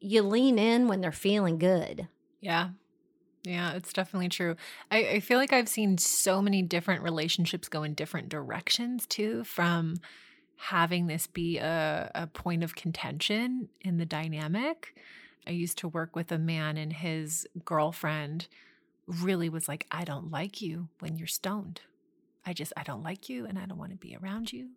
You 0.00 0.22
lean 0.22 0.58
in 0.58 0.88
when 0.88 1.00
they're 1.00 1.12
feeling 1.12 1.58
good. 1.58 2.08
Yeah. 2.40 2.70
Yeah, 3.46 3.74
it's 3.74 3.92
definitely 3.92 4.28
true. 4.28 4.56
I, 4.90 4.98
I 5.06 5.20
feel 5.20 5.38
like 5.38 5.52
I've 5.52 5.68
seen 5.68 5.98
so 5.98 6.42
many 6.42 6.62
different 6.62 7.04
relationships 7.04 7.68
go 7.68 7.84
in 7.84 7.94
different 7.94 8.28
directions 8.28 9.06
too, 9.06 9.44
from 9.44 9.98
having 10.56 11.06
this 11.06 11.28
be 11.28 11.58
a, 11.58 12.10
a 12.12 12.26
point 12.26 12.64
of 12.64 12.74
contention 12.74 13.68
in 13.82 13.98
the 13.98 14.04
dynamic. 14.04 14.96
I 15.46 15.52
used 15.52 15.78
to 15.78 15.88
work 15.88 16.16
with 16.16 16.32
a 16.32 16.38
man, 16.38 16.76
and 16.76 16.92
his 16.92 17.46
girlfriend 17.64 18.48
really 19.06 19.48
was 19.48 19.68
like, 19.68 19.86
I 19.92 20.02
don't 20.02 20.32
like 20.32 20.60
you 20.60 20.88
when 20.98 21.14
you're 21.14 21.28
stoned. 21.28 21.82
I 22.44 22.52
just, 22.52 22.72
I 22.76 22.82
don't 22.82 23.04
like 23.04 23.28
you 23.28 23.46
and 23.46 23.60
I 23.60 23.66
don't 23.66 23.78
want 23.78 23.92
to 23.92 23.96
be 23.96 24.16
around 24.16 24.52
you. 24.52 24.70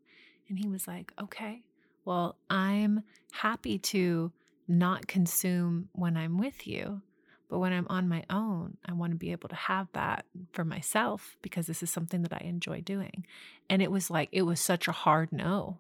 And 0.48 0.60
he 0.60 0.68
was 0.68 0.88
like, 0.88 1.12
okay, 1.20 1.64
well, 2.06 2.36
I'm 2.52 3.02
happy 3.32 3.80
to 3.80 4.32
not 4.68 5.08
consume 5.08 5.90
when 5.94 6.16
I'm 6.16 6.38
with 6.38 6.68
you. 6.68 7.02
But 7.50 7.60
when 7.60 7.74
I'm 7.74 7.88
on 7.90 8.08
my 8.08 8.24
own, 8.30 8.78
I 8.86 8.94
want 8.94 9.12
to 9.12 9.18
be 9.18 9.32
able 9.32 9.50
to 9.50 9.56
have 9.56 9.88
that 9.94 10.26
for 10.54 10.64
myself 10.64 11.36
because 11.42 11.66
this 11.66 11.82
is 11.82 11.90
something 11.90 12.22
that 12.22 12.34
I 12.34 12.46
enjoy 12.46 12.82
doing. 12.82 13.26
And 13.70 13.82
it 13.82 13.92
was 13.92 14.12
like, 14.12 14.30
it 14.32 14.44
was 14.44 14.60
such 14.60 14.88
a 14.88 14.92
hard 14.92 15.32
no 15.32 15.80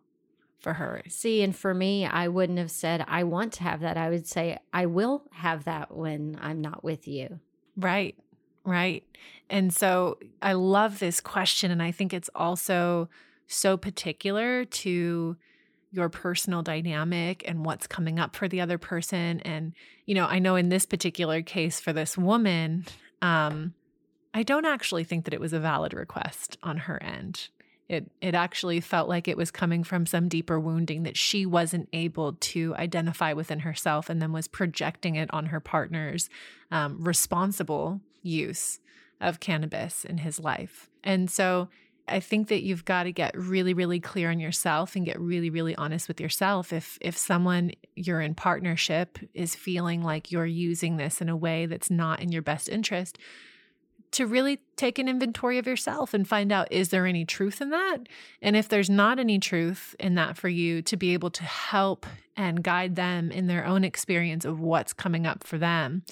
for 0.59 0.73
her. 0.73 1.03
See, 1.07 1.41
and 1.43 1.55
for 1.55 1.73
me, 1.73 2.05
I 2.05 2.27
wouldn't 2.27 2.57
have 2.57 2.71
said, 2.71 3.05
I 3.07 3.23
want 3.23 3.53
to 3.53 3.63
have 3.63 3.81
that. 3.81 3.97
I 3.97 4.09
would 4.09 4.27
say, 4.27 4.57
I 4.73 4.87
will 4.87 5.23
have 5.31 5.65
that 5.65 5.95
when 5.95 6.37
I'm 6.41 6.59
not 6.59 6.83
with 6.83 7.07
you. 7.07 7.39
Right, 7.77 8.17
right. 8.65 9.03
And 9.49 9.73
so 9.73 10.17
I 10.41 10.53
love 10.53 10.99
this 10.99 11.21
question. 11.21 11.71
And 11.71 11.81
I 11.81 11.91
think 11.91 12.13
it's 12.13 12.29
also 12.35 13.09
so 13.47 13.77
particular 13.77 14.65
to 14.65 15.37
your 15.91 16.09
personal 16.09 16.61
dynamic 16.61 17.43
and 17.47 17.65
what's 17.65 17.87
coming 17.87 18.19
up 18.19 18.35
for 18.35 18.47
the 18.47 18.61
other 18.61 18.77
person. 18.77 19.39
And, 19.41 19.73
you 20.05 20.15
know, 20.15 20.25
I 20.25 20.39
know 20.39 20.55
in 20.55 20.69
this 20.69 20.85
particular 20.85 21.41
case 21.41 21.79
for 21.79 21.93
this 21.93 22.17
woman, 22.17 22.85
um, 23.21 23.73
I 24.33 24.43
don't 24.43 24.65
actually 24.65 25.03
think 25.03 25.25
that 25.25 25.33
it 25.33 25.39
was 25.39 25.53
a 25.53 25.59
valid 25.59 25.93
request 25.93 26.57
on 26.61 26.77
her 26.77 27.01
end. 27.01 27.49
It 27.87 28.11
it 28.21 28.35
actually 28.35 28.81
felt 28.81 29.09
like 29.09 29.27
it 29.27 29.35
was 29.35 29.49
coming 29.49 29.83
from 29.83 30.05
some 30.05 30.29
deeper 30.29 30.59
wounding 30.59 31.01
that 31.03 31.17
she 31.17 31.47
wasn't 31.47 31.89
able 31.91 32.33
to 32.33 32.75
identify 32.75 33.33
within 33.33 33.61
herself, 33.61 34.11
and 34.11 34.21
then 34.21 34.31
was 34.31 34.47
projecting 34.47 35.15
it 35.15 35.33
on 35.33 35.47
her 35.47 35.59
partner's 35.59 36.29
um, 36.69 37.03
responsible 37.03 37.99
use 38.21 38.79
of 39.19 39.39
cannabis 39.39 40.05
in 40.05 40.19
his 40.19 40.39
life. 40.39 40.87
And 41.03 41.31
so 41.31 41.69
I 42.11 42.19
think 42.19 42.47
that 42.49 42.63
you've 42.63 42.85
got 42.85 43.03
to 43.03 43.11
get 43.11 43.37
really, 43.37 43.73
really 43.73 43.99
clear 43.99 44.29
on 44.29 44.39
yourself 44.39 44.95
and 44.95 45.05
get 45.05 45.19
really, 45.19 45.49
really 45.49 45.75
honest 45.75 46.07
with 46.07 46.19
yourself. 46.19 46.73
If 46.73 46.97
if 47.01 47.17
someone 47.17 47.71
you're 47.95 48.21
in 48.21 48.35
partnership 48.35 49.19
is 49.33 49.55
feeling 49.55 50.03
like 50.03 50.31
you're 50.31 50.45
using 50.45 50.97
this 50.97 51.21
in 51.21 51.29
a 51.29 51.37
way 51.37 51.65
that's 51.65 51.89
not 51.89 52.21
in 52.21 52.31
your 52.31 52.41
best 52.41 52.69
interest, 52.69 53.17
to 54.11 54.25
really 54.25 54.59
take 54.75 54.97
an 54.97 55.07
inventory 55.07 55.57
of 55.57 55.67
yourself 55.67 56.13
and 56.13 56.27
find 56.27 56.51
out 56.51 56.71
is 56.71 56.89
there 56.89 57.05
any 57.05 57.25
truth 57.25 57.61
in 57.61 57.69
that? 57.69 57.97
And 58.41 58.55
if 58.55 58.67
there's 58.67 58.89
not 58.89 59.19
any 59.19 59.39
truth 59.39 59.95
in 59.99 60.15
that 60.15 60.37
for 60.37 60.49
you, 60.49 60.81
to 60.83 60.97
be 60.97 61.13
able 61.13 61.29
to 61.31 61.43
help 61.43 62.05
and 62.35 62.63
guide 62.63 62.95
them 62.95 63.31
in 63.31 63.47
their 63.47 63.65
own 63.65 63.83
experience 63.83 64.45
of 64.45 64.59
what's 64.59 64.93
coming 64.93 65.27
up 65.27 65.43
for 65.43 65.57
them. 65.57 66.03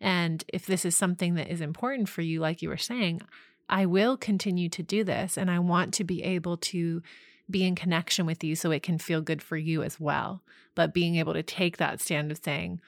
And 0.00 0.44
if 0.48 0.66
this 0.66 0.84
is 0.84 0.96
something 0.96 1.34
that 1.34 1.48
is 1.48 1.60
important 1.60 2.08
for 2.08 2.22
you, 2.22 2.40
like 2.40 2.62
you 2.62 2.68
were 2.68 2.76
saying, 2.76 3.20
I 3.70 3.86
will 3.86 4.16
continue 4.16 4.68
to 4.70 4.82
do 4.82 5.04
this 5.04 5.38
and 5.38 5.50
I 5.50 5.60
want 5.60 5.94
to 5.94 6.04
be 6.04 6.22
able 6.22 6.56
to 6.58 7.02
be 7.48 7.64
in 7.64 7.74
connection 7.74 8.26
with 8.26 8.44
you 8.44 8.54
so 8.54 8.70
it 8.70 8.82
can 8.82 8.98
feel 8.98 9.20
good 9.20 9.42
for 9.42 9.56
you 9.56 9.82
as 9.82 9.98
well. 9.98 10.42
But 10.74 10.94
being 10.94 11.16
able 11.16 11.32
to 11.34 11.42
take 11.42 11.78
that 11.78 12.00
stand 12.00 12.30
of 12.30 12.40
saying, 12.42 12.80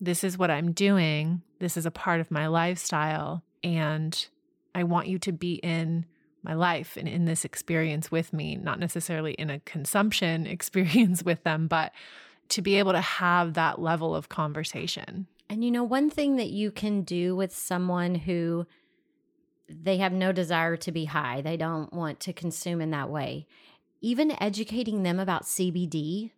this 0.00 0.24
is 0.24 0.38
what 0.38 0.50
I'm 0.50 0.72
doing, 0.72 1.42
this 1.58 1.76
is 1.76 1.86
a 1.86 1.90
part 1.90 2.20
of 2.20 2.30
my 2.30 2.46
lifestyle, 2.46 3.42
and 3.64 4.26
I 4.74 4.84
want 4.84 5.08
you 5.08 5.18
to 5.20 5.32
be 5.32 5.54
in 5.54 6.06
my 6.42 6.54
life 6.54 6.96
and 6.96 7.08
in 7.08 7.24
this 7.24 7.44
experience 7.44 8.10
with 8.10 8.32
me, 8.32 8.56
not 8.56 8.78
necessarily 8.78 9.32
in 9.32 9.50
a 9.50 9.60
consumption 9.60 10.46
experience 10.46 11.22
with 11.22 11.42
them, 11.42 11.66
but 11.66 11.92
to 12.50 12.62
be 12.62 12.76
able 12.76 12.92
to 12.92 13.00
have 13.00 13.54
that 13.54 13.80
level 13.80 14.14
of 14.14 14.28
conversation. 14.28 15.26
And 15.50 15.64
you 15.64 15.70
know, 15.70 15.84
one 15.84 16.10
thing 16.10 16.36
that 16.36 16.50
you 16.50 16.70
can 16.70 17.02
do 17.02 17.34
with 17.34 17.54
someone 17.54 18.14
who 18.14 18.66
they 19.68 19.98
have 19.98 20.12
no 20.12 20.32
desire 20.32 20.76
to 20.76 20.92
be 20.92 21.06
high. 21.06 21.40
They 21.40 21.56
don't 21.56 21.92
want 21.92 22.20
to 22.20 22.32
consume 22.32 22.80
in 22.80 22.90
that 22.90 23.10
way. 23.10 23.46
Even 24.00 24.40
educating 24.42 25.02
them 25.02 25.18
about 25.20 25.44
CBD. 25.44 26.30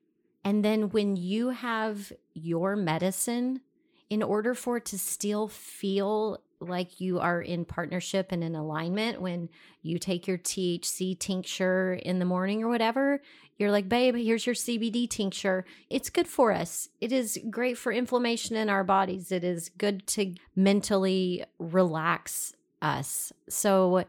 And 0.44 0.64
then 0.64 0.90
when 0.90 1.16
you 1.16 1.50
have 1.50 2.12
your 2.34 2.76
medicine, 2.76 3.60
in 4.08 4.22
order 4.22 4.54
for 4.54 4.78
it 4.78 4.84
to 4.86 4.98
still 4.98 5.46
feel 5.46 6.40
like 6.58 7.00
you 7.00 7.20
are 7.20 7.40
in 7.40 7.64
partnership 7.64 8.32
and 8.32 8.42
in 8.42 8.54
alignment, 8.54 9.20
when 9.20 9.48
you 9.82 9.98
take 9.98 10.26
your 10.26 10.36
THC 10.36 11.18
tincture 11.18 11.94
in 11.94 12.18
the 12.18 12.24
morning 12.24 12.62
or 12.62 12.68
whatever, 12.68 13.22
you're 13.58 13.70
like, 13.70 13.88
babe, 13.88 14.16
here's 14.16 14.46
your 14.46 14.54
CBD 14.54 15.08
tincture. 15.08 15.64
It's 15.88 16.10
good 16.10 16.26
for 16.26 16.52
us. 16.52 16.88
It 17.00 17.12
is 17.12 17.38
great 17.50 17.78
for 17.78 17.92
inflammation 17.92 18.56
in 18.56 18.68
our 18.68 18.84
bodies. 18.84 19.30
It 19.30 19.44
is 19.44 19.70
good 19.70 20.06
to 20.08 20.34
mentally 20.56 21.44
relax 21.58 22.54
us. 22.82 23.32
So 23.48 24.04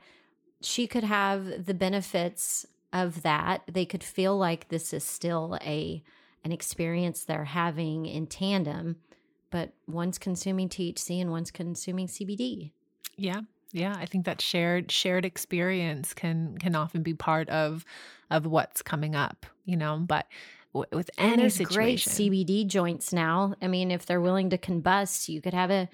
she 0.62 0.88
could 0.88 1.04
have 1.04 1.66
the 1.66 1.74
benefits 1.74 2.66
of 2.94 3.24
that. 3.24 3.64
They 3.72 3.86
could 3.86 4.04
feel 4.04 4.38
like 4.38 4.70
this 4.70 4.94
is 4.94 5.04
still 5.04 5.58
a 5.62 6.04
an 6.44 6.52
experience 6.52 7.24
they're 7.24 7.46
having 7.46 8.08
in 8.08 8.26
tandem, 8.26 8.98
but 9.52 9.74
one's 9.88 10.18
consuming 10.18 10.70
THC 10.70 11.22
and 11.22 11.30
one's 11.30 11.52
consuming 11.52 12.08
CBD. 12.08 12.72
Yeah. 13.16 13.42
Yeah, 13.74 13.96
I 13.98 14.06
think 14.06 14.26
that 14.26 14.42
shared 14.42 14.92
shared 14.92 15.24
experience 15.24 16.14
can 16.14 16.58
can 16.58 16.76
often 16.76 17.04
be 17.04 17.14
part 17.14 17.48
of 17.50 17.86
of 18.30 18.46
what's 18.46 18.82
coming 18.82 19.16
up, 19.16 19.46
you 19.66 19.78
know, 19.78 19.98
but 19.98 20.28
with 20.74 21.10
any 21.18 21.50
situation. 21.50 21.74
great 21.74 22.00
CBD 22.00 22.68
joints 22.68 23.14
now. 23.14 23.56
I 23.62 23.68
mean, 23.68 23.92
if 23.92 24.06
they're 24.06 24.22
willing 24.22 24.50
to 24.50 24.58
combust, 24.58 25.30
you 25.30 25.42
could 25.42 25.54
have 25.54 25.72
a 25.72 25.90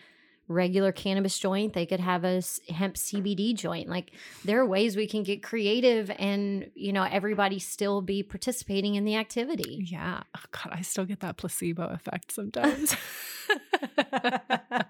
regular 0.48 0.92
cannabis 0.92 1.38
joint 1.38 1.74
they 1.74 1.86
could 1.86 2.00
have 2.00 2.24
a 2.24 2.42
hemp 2.70 2.96
cbd 2.96 3.54
joint. 3.54 3.90
Like 3.90 4.12
there 4.46 4.60
are 4.62 4.66
ways 4.66 4.96
we 4.96 5.08
can 5.08 5.24
get 5.24 5.44
creative 5.44 6.10
and 6.18 6.70
you 6.74 6.94
know 6.94 7.04
everybody 7.04 7.60
still 7.60 8.02
be 8.02 8.24
participating 8.24 8.96
in 8.96 9.06
the 9.06 9.16
activity. 9.16 9.86
Yeah. 9.90 10.24
Oh, 10.36 10.44
god 10.52 10.70
i 10.72 10.82
still 10.82 11.06
get 11.06 11.20
that 11.22 11.38
placebo 11.38 11.88
effect 11.88 12.32
sometimes. 12.32 12.96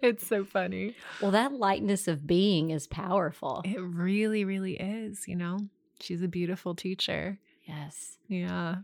It's 0.00 0.26
so 0.26 0.44
funny. 0.44 0.94
Well 1.20 1.32
that 1.32 1.52
lightness 1.52 2.06
of 2.06 2.26
being 2.26 2.70
is 2.70 2.86
powerful. 2.86 3.62
It 3.64 3.80
really 3.80 4.44
really 4.44 4.74
is 4.74 5.26
you 5.26 5.34
know? 5.34 5.58
She's 6.00 6.22
a 6.22 6.28
beautiful 6.28 6.76
teacher. 6.76 7.38
Yes. 7.64 8.18
Yeah. 8.28 8.76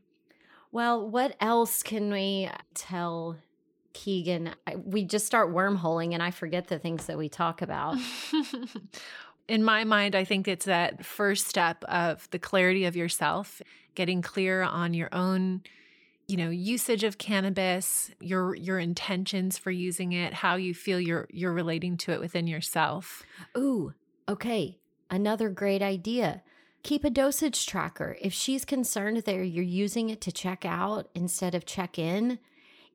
Well 0.73 1.09
what 1.09 1.37
else 1.41 1.83
can 1.85 2.11
we 2.11 2.51
tell 2.75 3.37
Keegan, 3.95 4.51
I, 4.67 4.77
we 4.77 5.05
just 5.05 5.25
start 5.25 5.51
wormholing 5.51 6.13
and 6.13 6.23
I 6.23 6.31
forget 6.31 6.67
the 6.67 6.79
things 6.79 7.07
that 7.07 7.17
we 7.17 7.29
talk 7.29 7.63
about. 7.63 7.97
In 9.49 9.63
my 9.63 9.85
mind, 9.85 10.15
I 10.15 10.25
think 10.25 10.49
it's 10.49 10.67
that 10.67 11.05
first 11.05 11.47
step 11.47 11.85
of 11.85 12.29
the 12.31 12.39
clarity 12.39 12.85
of 12.85 12.97
yourself, 12.97 13.63
getting 13.95 14.21
clear 14.21 14.63
on 14.63 14.93
your 14.95 15.09
own 15.13 15.63
you 16.27 16.39
know 16.39 16.49
usage 16.49 17.05
of 17.05 17.19
cannabis 17.19 18.11
your 18.19 18.55
your 18.55 18.79
intentions 18.79 19.59
for 19.59 19.71
using 19.71 20.13
it 20.13 20.33
how 20.33 20.57
you 20.57 20.73
feel 20.73 20.99
you're 20.99 21.29
you're 21.31 21.53
relating 21.53 21.99
to 21.99 22.13
it 22.13 22.21
within 22.21 22.47
yourself. 22.47 23.23
Ooh 23.57 23.93
okay 24.27 24.79
another 25.11 25.51
great 25.51 25.83
idea. 25.83 26.43
Keep 26.83 27.05
a 27.05 27.11
dosage 27.11 27.67
tracker. 27.67 28.17
If 28.21 28.33
she's 28.33 28.65
concerned 28.65 29.19
that 29.19 29.35
you're 29.35 29.65
using 29.65 30.11
it 30.11 30.21
to 30.23 30.33
check 30.33 30.65
out 30.65 31.09
instead 31.15 31.55
of 31.55 31.65
check 31.65 31.99
in 31.99 32.39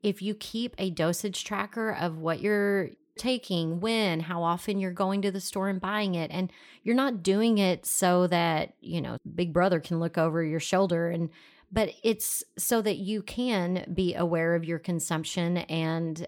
if 0.02 0.22
you 0.22 0.34
keep 0.34 0.74
a 0.78 0.90
dosage 0.90 1.44
tracker 1.44 1.90
of 1.90 2.18
what 2.18 2.40
you're 2.40 2.90
taking, 3.18 3.80
when, 3.80 4.20
how 4.20 4.42
often 4.42 4.78
you're 4.78 4.92
going 4.92 5.22
to 5.22 5.30
the 5.30 5.40
store 5.40 5.68
and 5.68 5.80
buying 5.80 6.14
it, 6.14 6.30
and 6.30 6.50
you're 6.82 6.94
not 6.94 7.22
doing 7.22 7.58
it 7.58 7.84
so 7.84 8.26
that, 8.26 8.74
you 8.80 9.00
know, 9.00 9.18
Big 9.34 9.52
Brother 9.52 9.80
can 9.80 10.00
look 10.00 10.16
over 10.16 10.42
your 10.42 10.60
shoulder 10.60 11.10
and 11.10 11.30
but 11.72 11.90
it's 12.02 12.42
so 12.58 12.82
that 12.82 12.96
you 12.96 13.22
can 13.22 13.84
be 13.94 14.14
aware 14.14 14.54
of 14.54 14.64
your 14.64 14.78
consumption 14.78 15.58
and 15.58 16.26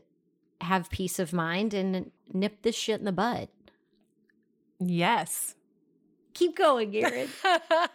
have 0.60 0.90
peace 0.90 1.18
of 1.18 1.32
mind 1.32 1.74
and 1.74 2.12
nip 2.32 2.62
this 2.62 2.76
shit 2.76 3.00
in 3.00 3.04
the 3.04 3.12
bud. 3.12 3.48
Yes. 4.78 5.56
Keep 6.34 6.56
going, 6.56 6.94
Erin. 6.96 7.28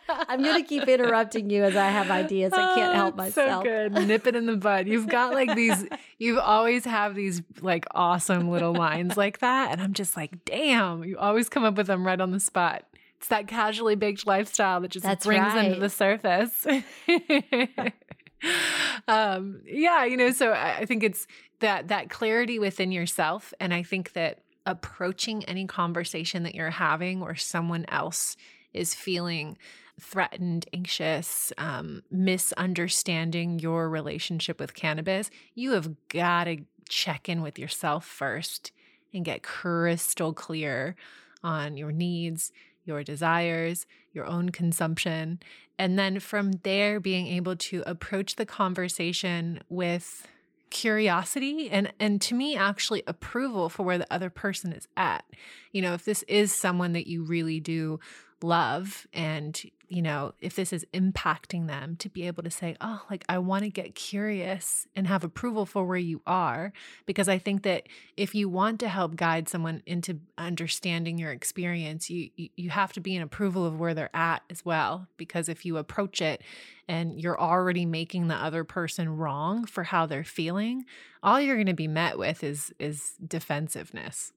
I'm 0.09 0.43
going 0.43 0.61
to 0.61 0.67
keep 0.67 0.87
interrupting 0.87 1.49
you 1.49 1.63
as 1.63 1.75
I 1.75 1.89
have 1.89 2.11
ideas. 2.11 2.53
I 2.53 2.75
can't 2.75 2.95
help 2.95 3.13
oh, 3.15 3.17
myself. 3.17 3.63
So 3.63 3.69
good. 3.69 4.07
Nip 4.07 4.27
it 4.27 4.35
in 4.35 4.45
the 4.45 4.57
bud. 4.57 4.87
You've 4.87 5.07
got 5.07 5.33
like 5.33 5.55
these, 5.55 5.85
you 6.19 6.39
always 6.39 6.85
have 6.85 7.15
these 7.15 7.41
like 7.61 7.85
awesome 7.91 8.49
little 8.49 8.73
lines 8.73 9.17
like 9.17 9.39
that. 9.39 9.71
And 9.71 9.81
I'm 9.81 9.93
just 9.93 10.15
like, 10.15 10.45
damn, 10.45 11.03
you 11.03 11.17
always 11.17 11.49
come 11.49 11.63
up 11.63 11.75
with 11.75 11.87
them 11.87 12.05
right 12.05 12.19
on 12.19 12.31
the 12.31 12.39
spot. 12.39 12.83
It's 13.17 13.27
that 13.29 13.47
casually 13.47 13.95
baked 13.95 14.27
lifestyle 14.27 14.81
that 14.81 14.91
just 14.91 15.03
That's 15.03 15.25
brings 15.25 15.41
right. 15.41 15.69
them 15.69 15.73
to 15.73 15.79
the 15.79 15.89
surface. 15.89 16.67
um, 19.07 19.61
yeah, 19.65 20.05
you 20.05 20.17
know, 20.17 20.31
so 20.31 20.51
I 20.51 20.77
I 20.77 20.85
think 20.85 21.03
it's 21.03 21.25
that 21.59 21.87
that 21.87 22.11
clarity 22.11 22.59
within 22.59 22.91
yourself. 22.91 23.55
And 23.59 23.73
I 23.73 23.81
think 23.81 24.13
that 24.13 24.43
approaching 24.67 25.43
any 25.45 25.65
conversation 25.65 26.43
that 26.43 26.53
you're 26.53 26.69
having 26.69 27.21
where 27.21 27.35
someone 27.35 27.85
else 27.87 28.35
is 28.73 28.93
feeling 28.93 29.57
threatened, 29.99 30.67
anxious, 30.73 31.51
um, 31.57 32.03
misunderstanding 32.11 33.57
your 33.59 33.89
relationship 33.89 34.59
with 34.59 34.75
cannabis, 34.75 35.31
you 35.55 35.71
have 35.71 35.95
got 36.09 36.43
to 36.43 36.57
check 36.87 37.27
in 37.27 37.41
with 37.41 37.57
yourself 37.57 38.05
first 38.05 38.71
and 39.13 39.25
get 39.25 39.41
crystal 39.41 40.33
clear 40.33 40.95
on 41.43 41.77
your 41.77 41.91
needs, 41.91 42.51
your 42.83 43.03
desires, 43.03 43.87
your 44.13 44.25
own 44.25 44.49
consumption. 44.49 45.39
And 45.79 45.97
then 45.97 46.19
from 46.19 46.51
there, 46.63 46.99
being 46.99 47.27
able 47.27 47.55
to 47.55 47.83
approach 47.85 48.35
the 48.35 48.45
conversation 48.45 49.61
with 49.69 50.27
curiosity 50.69 51.69
and 51.69 51.93
and 51.99 52.21
to 52.21 52.35
me 52.35 52.55
actually 52.55 53.03
approval 53.07 53.69
for 53.69 53.83
where 53.83 53.97
the 53.97 54.13
other 54.13 54.29
person 54.29 54.73
is 54.73 54.87
at. 54.97 55.23
You 55.71 55.81
know 55.81 55.93
if 55.93 56.05
this 56.05 56.23
is 56.23 56.53
someone 56.53 56.93
that 56.93 57.07
you 57.07 57.23
really 57.23 57.59
do 57.59 57.99
love 58.43 59.07
and 59.13 59.63
you 59.89 60.01
know 60.01 60.33
if 60.41 60.55
this 60.55 60.71
is 60.71 60.85
impacting 60.93 61.67
them 61.67 61.95
to 61.95 62.09
be 62.09 62.27
able 62.27 62.43
to 62.43 62.51
say 62.51 62.75
oh 62.81 63.01
like 63.09 63.23
i 63.29 63.37
want 63.37 63.63
to 63.63 63.69
get 63.69 63.95
curious 63.95 64.87
and 64.95 65.07
have 65.07 65.23
approval 65.23 65.65
for 65.65 65.85
where 65.85 65.97
you 65.97 66.21
are 66.27 66.71
because 67.05 67.27
i 67.27 67.37
think 67.37 67.63
that 67.63 67.87
if 68.15 68.35
you 68.35 68.47
want 68.47 68.79
to 68.79 68.87
help 68.87 69.15
guide 69.15 69.49
someone 69.49 69.81
into 69.85 70.19
understanding 70.37 71.17
your 71.17 71.31
experience 71.31 72.09
you 72.09 72.29
you 72.35 72.69
have 72.69 72.93
to 72.93 72.99
be 72.99 73.15
in 73.15 73.21
approval 73.21 73.65
of 73.65 73.79
where 73.79 73.93
they're 73.93 74.15
at 74.15 74.43
as 74.49 74.63
well 74.63 75.07
because 75.17 75.49
if 75.49 75.65
you 75.65 75.77
approach 75.77 76.21
it 76.21 76.41
and 76.87 77.19
you're 77.19 77.39
already 77.39 77.85
making 77.85 78.27
the 78.27 78.35
other 78.35 78.63
person 78.63 79.17
wrong 79.17 79.65
for 79.65 79.83
how 79.83 80.05
they're 80.05 80.23
feeling 80.23 80.85
all 81.23 81.41
you're 81.41 81.55
going 81.55 81.65
to 81.65 81.73
be 81.73 81.87
met 81.87 82.17
with 82.17 82.43
is 82.43 82.73
is 82.79 83.13
defensiveness. 83.25 84.31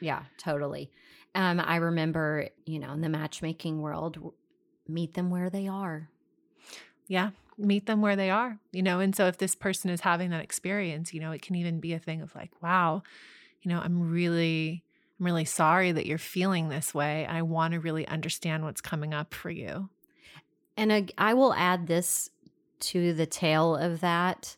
Yeah 0.00 0.24
totally 0.38 0.90
um, 1.34 1.60
I 1.60 1.76
remember, 1.76 2.48
you 2.64 2.78
know, 2.78 2.92
in 2.92 3.00
the 3.00 3.08
matchmaking 3.08 3.80
world, 3.80 4.32
meet 4.86 5.14
them 5.14 5.30
where 5.30 5.50
they 5.50 5.66
are. 5.66 6.08
Yeah, 7.06 7.30
meet 7.58 7.86
them 7.86 8.00
where 8.00 8.16
they 8.16 8.30
are, 8.30 8.58
you 8.72 8.82
know. 8.82 9.00
And 9.00 9.14
so 9.14 9.26
if 9.26 9.38
this 9.38 9.54
person 9.54 9.90
is 9.90 10.00
having 10.00 10.30
that 10.30 10.42
experience, 10.42 11.12
you 11.12 11.20
know, 11.20 11.32
it 11.32 11.42
can 11.42 11.56
even 11.56 11.80
be 11.80 11.92
a 11.92 11.98
thing 11.98 12.22
of 12.22 12.34
like, 12.34 12.50
wow, 12.62 13.02
you 13.62 13.70
know, 13.70 13.80
I'm 13.80 14.10
really, 14.10 14.84
I'm 15.18 15.26
really 15.26 15.44
sorry 15.44 15.92
that 15.92 16.06
you're 16.06 16.18
feeling 16.18 16.68
this 16.68 16.94
way. 16.94 17.26
I 17.26 17.42
want 17.42 17.74
to 17.74 17.80
really 17.80 18.06
understand 18.06 18.64
what's 18.64 18.80
coming 18.80 19.12
up 19.12 19.34
for 19.34 19.50
you. 19.50 19.90
And 20.76 21.12
I 21.18 21.34
will 21.34 21.54
add 21.54 21.86
this 21.86 22.30
to 22.80 23.12
the 23.12 23.26
tail 23.26 23.76
of 23.76 24.00
that. 24.00 24.56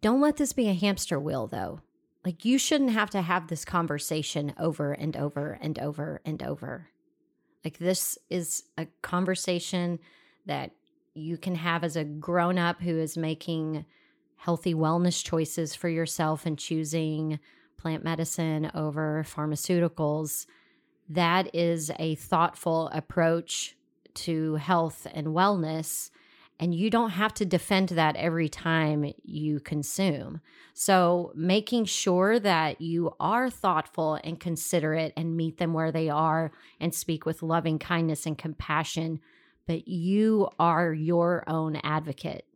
Don't 0.00 0.20
let 0.20 0.36
this 0.36 0.52
be 0.52 0.68
a 0.68 0.74
hamster 0.74 1.18
wheel, 1.18 1.46
though. 1.46 1.80
Like, 2.26 2.44
you 2.44 2.58
shouldn't 2.58 2.90
have 2.90 3.10
to 3.10 3.22
have 3.22 3.46
this 3.46 3.64
conversation 3.64 4.52
over 4.58 4.90
and 4.90 5.16
over 5.16 5.56
and 5.62 5.78
over 5.78 6.20
and 6.24 6.42
over. 6.42 6.88
Like, 7.64 7.78
this 7.78 8.18
is 8.28 8.64
a 8.76 8.88
conversation 9.00 10.00
that 10.44 10.72
you 11.14 11.38
can 11.38 11.54
have 11.54 11.84
as 11.84 11.94
a 11.94 12.02
grown 12.02 12.58
up 12.58 12.82
who 12.82 12.98
is 12.98 13.16
making 13.16 13.86
healthy 14.34 14.74
wellness 14.74 15.24
choices 15.24 15.76
for 15.76 15.88
yourself 15.88 16.46
and 16.46 16.58
choosing 16.58 17.38
plant 17.76 18.02
medicine 18.02 18.72
over 18.74 19.24
pharmaceuticals. 19.24 20.46
That 21.08 21.54
is 21.54 21.92
a 21.96 22.16
thoughtful 22.16 22.90
approach 22.92 23.76
to 24.14 24.56
health 24.56 25.06
and 25.14 25.28
wellness 25.28 26.10
and 26.58 26.74
you 26.74 26.88
don't 26.88 27.10
have 27.10 27.34
to 27.34 27.44
defend 27.44 27.90
that 27.90 28.16
every 28.16 28.48
time 28.48 29.12
you 29.22 29.60
consume. 29.60 30.40
So, 30.72 31.32
making 31.34 31.84
sure 31.84 32.38
that 32.38 32.80
you 32.80 33.14
are 33.20 33.50
thoughtful 33.50 34.18
and 34.24 34.40
considerate 34.40 35.12
and 35.16 35.36
meet 35.36 35.58
them 35.58 35.74
where 35.74 35.92
they 35.92 36.08
are 36.08 36.52
and 36.80 36.94
speak 36.94 37.26
with 37.26 37.42
loving 37.42 37.78
kindness 37.78 38.24
and 38.24 38.38
compassion, 38.38 39.20
but 39.66 39.86
you 39.86 40.48
are 40.58 40.92
your 40.92 41.44
own 41.46 41.76
advocate. 41.76 42.46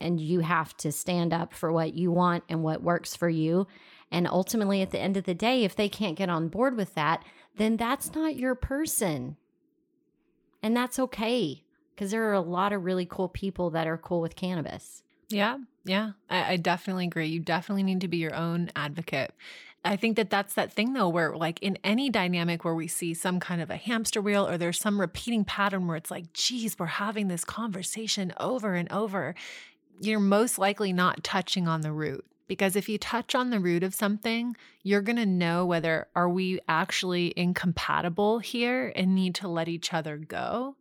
And 0.00 0.20
you 0.20 0.40
have 0.40 0.76
to 0.78 0.90
stand 0.90 1.32
up 1.32 1.54
for 1.54 1.72
what 1.72 1.94
you 1.94 2.10
want 2.10 2.42
and 2.48 2.64
what 2.64 2.82
works 2.82 3.14
for 3.14 3.28
you. 3.28 3.68
And 4.10 4.26
ultimately, 4.26 4.82
at 4.82 4.90
the 4.90 4.98
end 4.98 5.16
of 5.16 5.24
the 5.24 5.34
day, 5.34 5.62
if 5.62 5.76
they 5.76 5.88
can't 5.88 6.16
get 6.16 6.28
on 6.28 6.48
board 6.48 6.76
with 6.76 6.94
that, 6.94 7.24
then 7.56 7.76
that's 7.76 8.12
not 8.12 8.36
your 8.36 8.56
person. 8.56 9.36
And 10.62 10.76
that's 10.76 10.98
okay 10.98 11.63
because 11.94 12.10
there 12.10 12.28
are 12.28 12.34
a 12.34 12.40
lot 12.40 12.72
of 12.72 12.84
really 12.84 13.06
cool 13.06 13.28
people 13.28 13.70
that 13.70 13.86
are 13.86 13.98
cool 13.98 14.20
with 14.20 14.36
cannabis. 14.36 15.02
Yeah, 15.28 15.58
yeah, 15.84 16.12
I, 16.28 16.52
I, 16.52 16.56
definitely 16.56 17.06
agree. 17.06 17.26
You 17.26 17.40
definitely 17.40 17.82
need 17.82 18.02
to 18.02 18.08
be 18.08 18.18
your 18.18 18.34
own 18.34 18.70
advocate. 18.76 19.32
I 19.84 19.96
think 19.96 20.16
that 20.16 20.30
that's 20.30 20.54
that 20.54 20.72
thing 20.72 20.92
though, 20.92 21.08
where 21.08 21.36
like 21.36 21.62
in 21.62 21.78
any 21.84 22.08
dynamic 22.08 22.64
where 22.64 22.74
we 22.74 22.88
see 22.88 23.12
some 23.14 23.40
kind 23.40 23.60
of 23.60 23.70
a 23.70 23.76
hamster 23.76 24.22
wheel 24.22 24.46
or 24.48 24.56
there's 24.56 24.78
some 24.78 25.00
repeating 25.00 25.44
pattern 25.44 25.86
where 25.86 25.96
it's 25.96 26.10
like, 26.10 26.32
geez, 26.32 26.78
we're 26.78 26.86
having 26.86 27.28
this 27.28 27.44
conversation 27.44 28.32
over 28.38 28.74
and 28.74 28.90
over, 28.90 29.34
you're 30.00 30.20
most 30.20 30.58
likely 30.58 30.92
not 30.92 31.22
touching 31.22 31.68
on 31.68 31.82
the 31.82 31.92
root 31.92 32.24
because 32.46 32.76
if 32.76 32.88
you 32.88 32.98
touch 32.98 33.34
on 33.34 33.50
the 33.50 33.60
root 33.60 33.82
of 33.82 33.94
something 33.94 34.56
you're 34.82 35.00
going 35.00 35.16
to 35.16 35.26
know 35.26 35.64
whether 35.64 36.08
are 36.14 36.28
we 36.28 36.60
actually 36.68 37.32
incompatible 37.36 38.38
here 38.38 38.92
and 38.96 39.14
need 39.14 39.34
to 39.34 39.48
let 39.48 39.68
each 39.68 39.94
other 39.94 40.16
go 40.16 40.76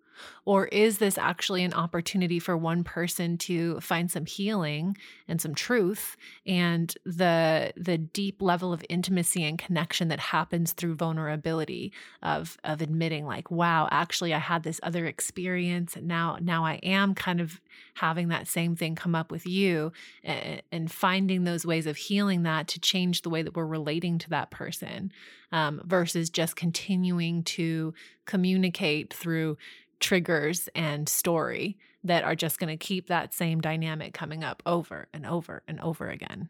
or 0.46 0.68
is 0.68 0.98
this 0.98 1.18
actually 1.18 1.64
an 1.64 1.74
opportunity 1.74 2.40
for 2.40 2.58
one 2.58 2.84
person 2.84 3.38
to 3.38 3.80
find 3.80 4.12
some 4.12 4.26
healing 4.26 4.98
and 5.28 5.40
some 5.42 5.56
truth 5.56 6.16
and 6.46 6.96
the 7.06 7.72
the 7.76 7.98
deep 7.98 8.42
level 8.42 8.74
of 8.74 8.84
intimacy 8.90 9.44
and 9.44 9.58
connection 9.58 10.08
that 10.08 10.20
happens 10.20 10.74
through 10.74 10.96
vulnerability 10.96 11.92
of 12.22 12.58
of 12.64 12.82
admitting 12.82 13.26
like 13.26 13.50
wow 13.52 13.88
actually 13.92 14.34
I 14.34 14.40
had 14.40 14.64
this 14.64 14.80
other 14.84 15.06
experience 15.06 15.96
and 15.96 16.08
now 16.08 16.38
now 16.42 16.66
I 16.66 16.76
am 16.84 17.16
kind 17.16 17.42
of 17.42 17.62
having 17.96 18.30
that 18.30 18.48
same 18.48 18.76
thing 18.76 18.96
come 18.96 19.16
up 19.16 19.32
with 19.32 19.46
you 19.46 19.92
and, 20.24 20.62
and 20.72 20.92
finding 20.92 21.44
those 21.44 21.66
ways 21.66 21.86
of 21.86 21.98
healing 21.98 22.44
that 22.44 22.68
to 22.70 22.80
change 22.80 23.22
the 23.22 23.30
way 23.30 23.42
that 23.42 23.56
we're 23.56 23.66
relating 23.66 24.18
to 24.20 24.30
that 24.30 24.52
person 24.52 25.12
um, 25.54 25.82
versus 25.86 26.30
just 26.30 26.56
continuing 26.56 27.44
to 27.44 27.94
communicate 28.26 29.14
through 29.14 29.58
triggers 30.04 30.68
and 30.76 31.08
story 31.08 31.78
that 32.04 32.26
are 32.26 32.36
just 32.36 32.60
going 32.60 32.68
to 32.68 32.86
keep 32.86 33.08
that 33.08 33.34
same 33.34 33.62
dynamic 33.62 34.14
coming 34.14 34.44
up 34.44 34.62
over 34.66 35.08
and 35.14 35.26
over 35.26 35.64
and 35.66 35.80
over 35.80 36.10
again. 36.10 36.50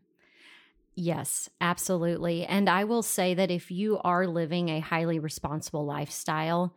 Yes, 0.95 1.49
absolutely. 1.61 2.45
And 2.45 2.67
I 2.67 2.83
will 2.83 3.03
say 3.03 3.35
that 3.35 3.51
if 3.51 3.69
you 3.69 3.99
are 4.03 4.25
living 4.25 4.69
a 4.69 4.79
highly 4.79 5.19
responsible 5.19 5.85
lifestyle 5.85 6.73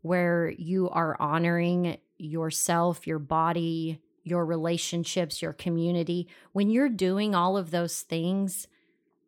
where 0.00 0.50
you 0.56 0.88
are 0.88 1.20
honoring 1.20 1.98
yourself, 2.16 3.06
your 3.06 3.18
body, 3.18 4.00
your 4.24 4.46
relationships, 4.46 5.42
your 5.42 5.52
community, 5.52 6.28
when 6.52 6.70
you're 6.70 6.88
doing 6.88 7.34
all 7.34 7.58
of 7.58 7.70
those 7.70 8.00
things, 8.00 8.66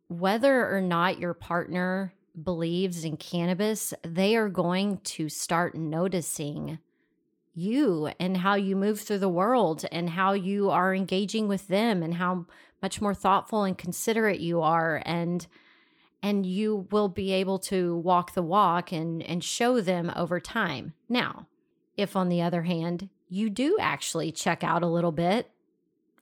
whether 0.08 0.74
or 0.74 0.80
not 0.80 1.18
your 1.18 1.34
partner 1.34 2.14
believes 2.44 3.04
in 3.04 3.16
cannabis, 3.16 3.94
they 4.02 4.36
are 4.36 4.48
going 4.48 4.98
to 4.98 5.28
start 5.28 5.74
noticing 5.74 6.78
you 7.54 8.10
and 8.20 8.36
how 8.36 8.54
you 8.54 8.76
move 8.76 9.00
through 9.00 9.18
the 9.18 9.28
world 9.28 9.84
and 9.90 10.10
how 10.10 10.32
you 10.32 10.70
are 10.70 10.94
engaging 10.94 11.48
with 11.48 11.68
them 11.68 12.02
and 12.02 12.14
how 12.14 12.46
much 12.80 13.00
more 13.00 13.14
thoughtful 13.14 13.64
and 13.64 13.76
considerate 13.76 14.40
you 14.40 14.60
are 14.62 15.02
and 15.04 15.46
and 16.20 16.44
you 16.44 16.86
will 16.90 17.08
be 17.08 17.32
able 17.32 17.58
to 17.58 17.96
walk 17.96 18.34
the 18.34 18.42
walk 18.42 18.92
and 18.92 19.22
and 19.22 19.42
show 19.42 19.80
them 19.80 20.12
over 20.16 20.40
time. 20.40 20.92
Now, 21.08 21.46
if 21.96 22.16
on 22.16 22.28
the 22.28 22.42
other 22.42 22.62
hand, 22.62 23.08
you 23.28 23.50
do 23.50 23.76
actually 23.80 24.32
check 24.32 24.62
out 24.62 24.82
a 24.82 24.88
little 24.88 25.12
bit 25.12 25.50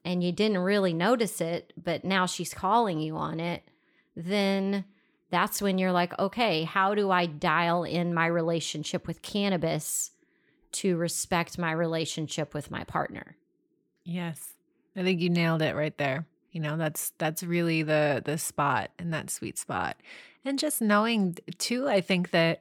and 0.05 0.23
you 0.23 0.33
didn't 0.33 0.59
really 0.59 0.95
notice 0.95 1.41
it, 1.41 1.73
but 1.77 2.05
now 2.05 2.27
she's 2.27 2.55
calling 2.55 3.01
you 3.01 3.17
on 3.17 3.41
it, 3.41 3.63
then 4.15 4.85
that's 5.37 5.61
when 5.61 5.77
you're 5.77 5.93
like, 5.93 6.19
okay, 6.19 6.65
how 6.65 6.95
do 6.95 7.11
I 7.11 7.27
dial 7.27 7.85
in 7.85 8.15
my 8.15 8.25
relationship 8.25 9.07
with 9.07 9.21
cannabis 9.21 10.13
to 10.73 10.97
respect 10.97 11.59
my 11.59 11.73
relationship 11.73 12.55
with 12.55 12.71
my 12.71 12.85
partner? 12.85 13.37
Yes. 14.03 14.55
I 14.97 15.03
think 15.03 15.21
you 15.21 15.29
nailed 15.29 15.61
it 15.61 15.77
right 15.77 15.97
there. 15.99 16.27
You 16.53 16.61
know, 16.61 16.79
that's 16.79 17.13
that's 17.19 17.43
really 17.43 17.83
the 17.83 18.23
the 18.25 18.39
spot 18.39 18.91
and 18.99 19.13
that 19.13 19.29
sweet 19.29 19.59
spot. 19.59 19.99
And 20.43 20.59
just 20.59 20.81
knowing 20.81 21.37
too, 21.59 21.87
I 21.87 22.01
think 22.01 22.31
that 22.31 22.61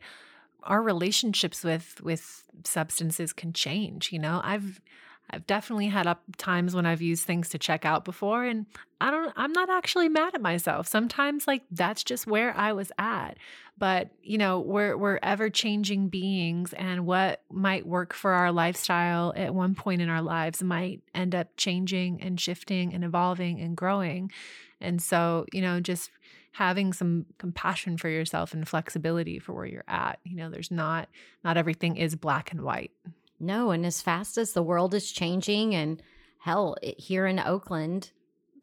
our 0.64 0.82
relationships 0.82 1.64
with 1.64 2.02
with 2.02 2.44
substances 2.66 3.32
can 3.32 3.54
change, 3.54 4.12
you 4.12 4.20
know. 4.20 4.42
I've 4.44 4.82
I've 5.30 5.48
definitely 5.48 5.88
had 5.88 6.08
up 6.08 6.24
times 6.38 6.76
when 6.76 6.86
I've 6.86 7.02
used 7.02 7.26
things 7.26 7.50
to 7.50 7.58
check 7.58 7.86
out 7.86 8.06
before 8.06 8.44
and 8.44 8.66
I 9.02 9.12
don't 9.12 9.34
I'm 9.36 9.52
not 9.52 9.70
actually 9.70 10.10
mad 10.10 10.36
at 10.36 10.42
myself. 10.42 10.88
Sometimes 10.88 11.48
like 11.48 11.64
that's 11.72 12.04
just 12.04 12.28
where 12.28 12.56
I 12.56 12.74
was 12.74 12.92
at. 12.98 13.38
But, 13.78 14.12
you 14.22 14.38
know, 14.38 14.62
we're 14.62 14.96
we're 14.96 15.20
ever 15.22 15.50
changing 15.50 16.08
beings 16.08 16.74
and 16.74 17.06
what 17.06 17.42
might 17.52 17.86
work 17.86 18.14
for 18.14 18.32
our 18.32 18.52
lifestyle 18.52 19.34
at 19.36 19.54
one 19.54 19.76
point 19.76 20.02
in 20.02 20.10
our 20.10 20.22
lives 20.22 20.64
might 20.64 21.02
end 21.14 21.36
up 21.36 21.50
changing 21.58 22.22
and 22.22 22.40
shifting 22.40 22.94
and 22.94 23.04
evolving 23.04 23.60
and 23.60 23.76
growing. 23.76 24.32
And 24.80 25.02
so, 25.02 25.46
you 25.52 25.62
know, 25.62 25.80
just 25.82 26.10
having 26.54 26.94
some 26.94 27.26
compassion 27.38 27.98
for 27.98 28.08
yourself 28.08 28.54
and 28.54 28.66
flexibility 28.66 29.40
for 29.40 29.52
where 29.52 29.66
you're 29.66 29.84
at. 29.90 30.20
You 30.24 30.38
know, 30.38 30.50
there's 30.50 30.72
not 30.72 31.10
not 31.44 31.58
everything 31.58 31.98
is 31.98 32.16
black 32.16 32.54
and 32.54 32.62
white. 32.62 32.92
No, 33.40 33.72
and 33.72 33.86
as 33.86 34.02
fast 34.02 34.38
as 34.38 34.54
the 34.54 34.64
world 34.64 34.94
is 34.94 35.12
changing, 35.12 35.76
and 35.76 36.02
hell, 36.40 36.78
here 36.82 37.26
in 37.26 37.40
Oakland, 37.40 38.12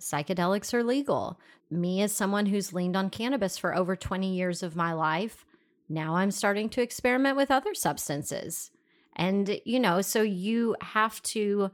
psychedelics 0.00 0.72
are 0.72 0.82
legal. 0.82 1.38
Me, 1.70 2.02
as 2.02 2.12
someone 2.12 2.46
who's 2.46 2.72
leaned 2.72 2.96
on 2.96 3.10
cannabis 3.10 3.56
for 3.58 3.74
over 3.74 3.96
20 3.96 4.34
years 4.34 4.62
of 4.62 4.76
my 4.76 4.92
life, 4.92 5.44
now 5.88 6.16
I'm 6.16 6.30
starting 6.30 6.68
to 6.70 6.82
experiment 6.82 7.36
with 7.36 7.50
other 7.50 7.74
substances. 7.74 8.70
And, 9.14 9.60
you 9.64 9.78
know, 9.78 10.00
so 10.00 10.22
you 10.22 10.74
have 10.80 11.22
to 11.22 11.70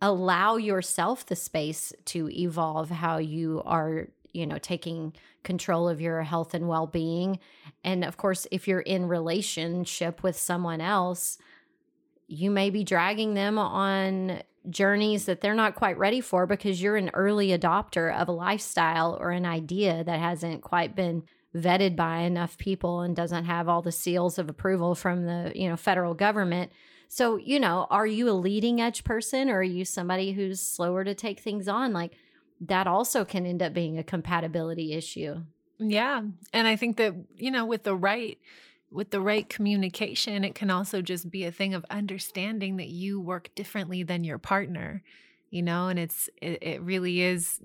allow 0.00 0.56
yourself 0.56 1.26
the 1.26 1.36
space 1.36 1.92
to 2.06 2.28
evolve 2.30 2.90
how 2.90 3.18
you 3.18 3.62
are, 3.64 4.08
you 4.32 4.46
know, 4.46 4.58
taking 4.58 5.12
control 5.42 5.88
of 5.88 6.00
your 6.00 6.22
health 6.22 6.54
and 6.54 6.68
well 6.68 6.86
being. 6.86 7.38
And 7.84 8.04
of 8.04 8.16
course, 8.16 8.46
if 8.50 8.68
you're 8.68 8.80
in 8.80 9.06
relationship 9.06 10.22
with 10.22 10.36
someone 10.36 10.80
else, 10.80 11.38
you 12.28 12.50
may 12.50 12.70
be 12.70 12.84
dragging 12.84 13.34
them 13.34 13.58
on 13.58 14.42
journeys 14.68 15.24
that 15.24 15.40
they're 15.40 15.54
not 15.54 15.74
quite 15.74 15.98
ready 15.98 16.20
for 16.20 16.46
because 16.46 16.80
you're 16.80 16.96
an 16.96 17.10
early 17.14 17.48
adopter 17.48 18.14
of 18.14 18.28
a 18.28 18.32
lifestyle 18.32 19.16
or 19.18 19.30
an 19.30 19.46
idea 19.46 20.04
that 20.04 20.20
hasn't 20.20 20.62
quite 20.62 20.94
been 20.94 21.22
vetted 21.56 21.96
by 21.96 22.18
enough 22.18 22.58
people 22.58 23.00
and 23.00 23.16
doesn't 23.16 23.46
have 23.46 23.68
all 23.68 23.80
the 23.80 23.90
seals 23.90 24.38
of 24.38 24.50
approval 24.50 24.94
from 24.94 25.24
the 25.24 25.50
you 25.54 25.68
know 25.68 25.76
federal 25.76 26.14
government. 26.14 26.70
So 27.08 27.36
you 27.36 27.58
know 27.58 27.86
are 27.90 28.06
you 28.06 28.28
a 28.28 28.32
leading 28.32 28.80
edge 28.80 29.04
person 29.04 29.48
or 29.48 29.58
are 29.58 29.62
you 29.62 29.84
somebody 29.84 30.32
who's 30.32 30.60
slower 30.60 31.04
to 31.04 31.14
take 31.14 31.40
things 31.40 31.66
on? 31.66 31.94
Like 31.94 32.12
that 32.60 32.86
also 32.86 33.24
can 33.24 33.46
end 33.46 33.62
up 33.62 33.72
being 33.72 33.98
a 33.98 34.04
compatibility 34.04 34.92
issue. 34.92 35.36
Yeah. 35.78 36.22
And 36.52 36.66
i 36.68 36.76
think 36.76 36.98
that 36.98 37.14
you 37.36 37.50
know 37.50 37.64
with 37.64 37.84
the 37.84 37.96
right 37.96 38.38
with 38.90 39.10
the 39.10 39.20
right 39.20 39.48
communication 39.48 40.44
it 40.44 40.54
can 40.54 40.70
also 40.70 41.02
just 41.02 41.30
be 41.30 41.44
a 41.44 41.52
thing 41.52 41.74
of 41.74 41.84
understanding 41.90 42.76
that 42.76 42.88
you 42.88 43.20
work 43.20 43.50
differently 43.54 44.02
than 44.02 44.24
your 44.24 44.38
partner 44.38 45.02
you 45.50 45.62
know 45.62 45.88
and 45.88 45.98
it's 45.98 46.28
it, 46.40 46.62
it 46.62 46.82
really 46.82 47.20
is 47.20 47.60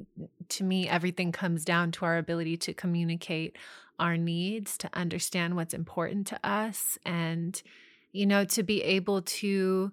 to 0.49 0.63
me 0.63 0.87
everything 0.87 1.31
comes 1.31 1.63
down 1.63 1.91
to 1.91 2.05
our 2.05 2.17
ability 2.17 2.57
to 2.57 2.73
communicate 2.73 3.55
our 3.99 4.17
needs 4.17 4.77
to 4.77 4.89
understand 4.93 5.55
what's 5.55 5.73
important 5.73 6.27
to 6.27 6.39
us 6.43 6.97
and 7.05 7.61
you 8.11 8.25
know 8.25 8.43
to 8.43 8.63
be 8.63 8.81
able 8.83 9.21
to 9.21 9.91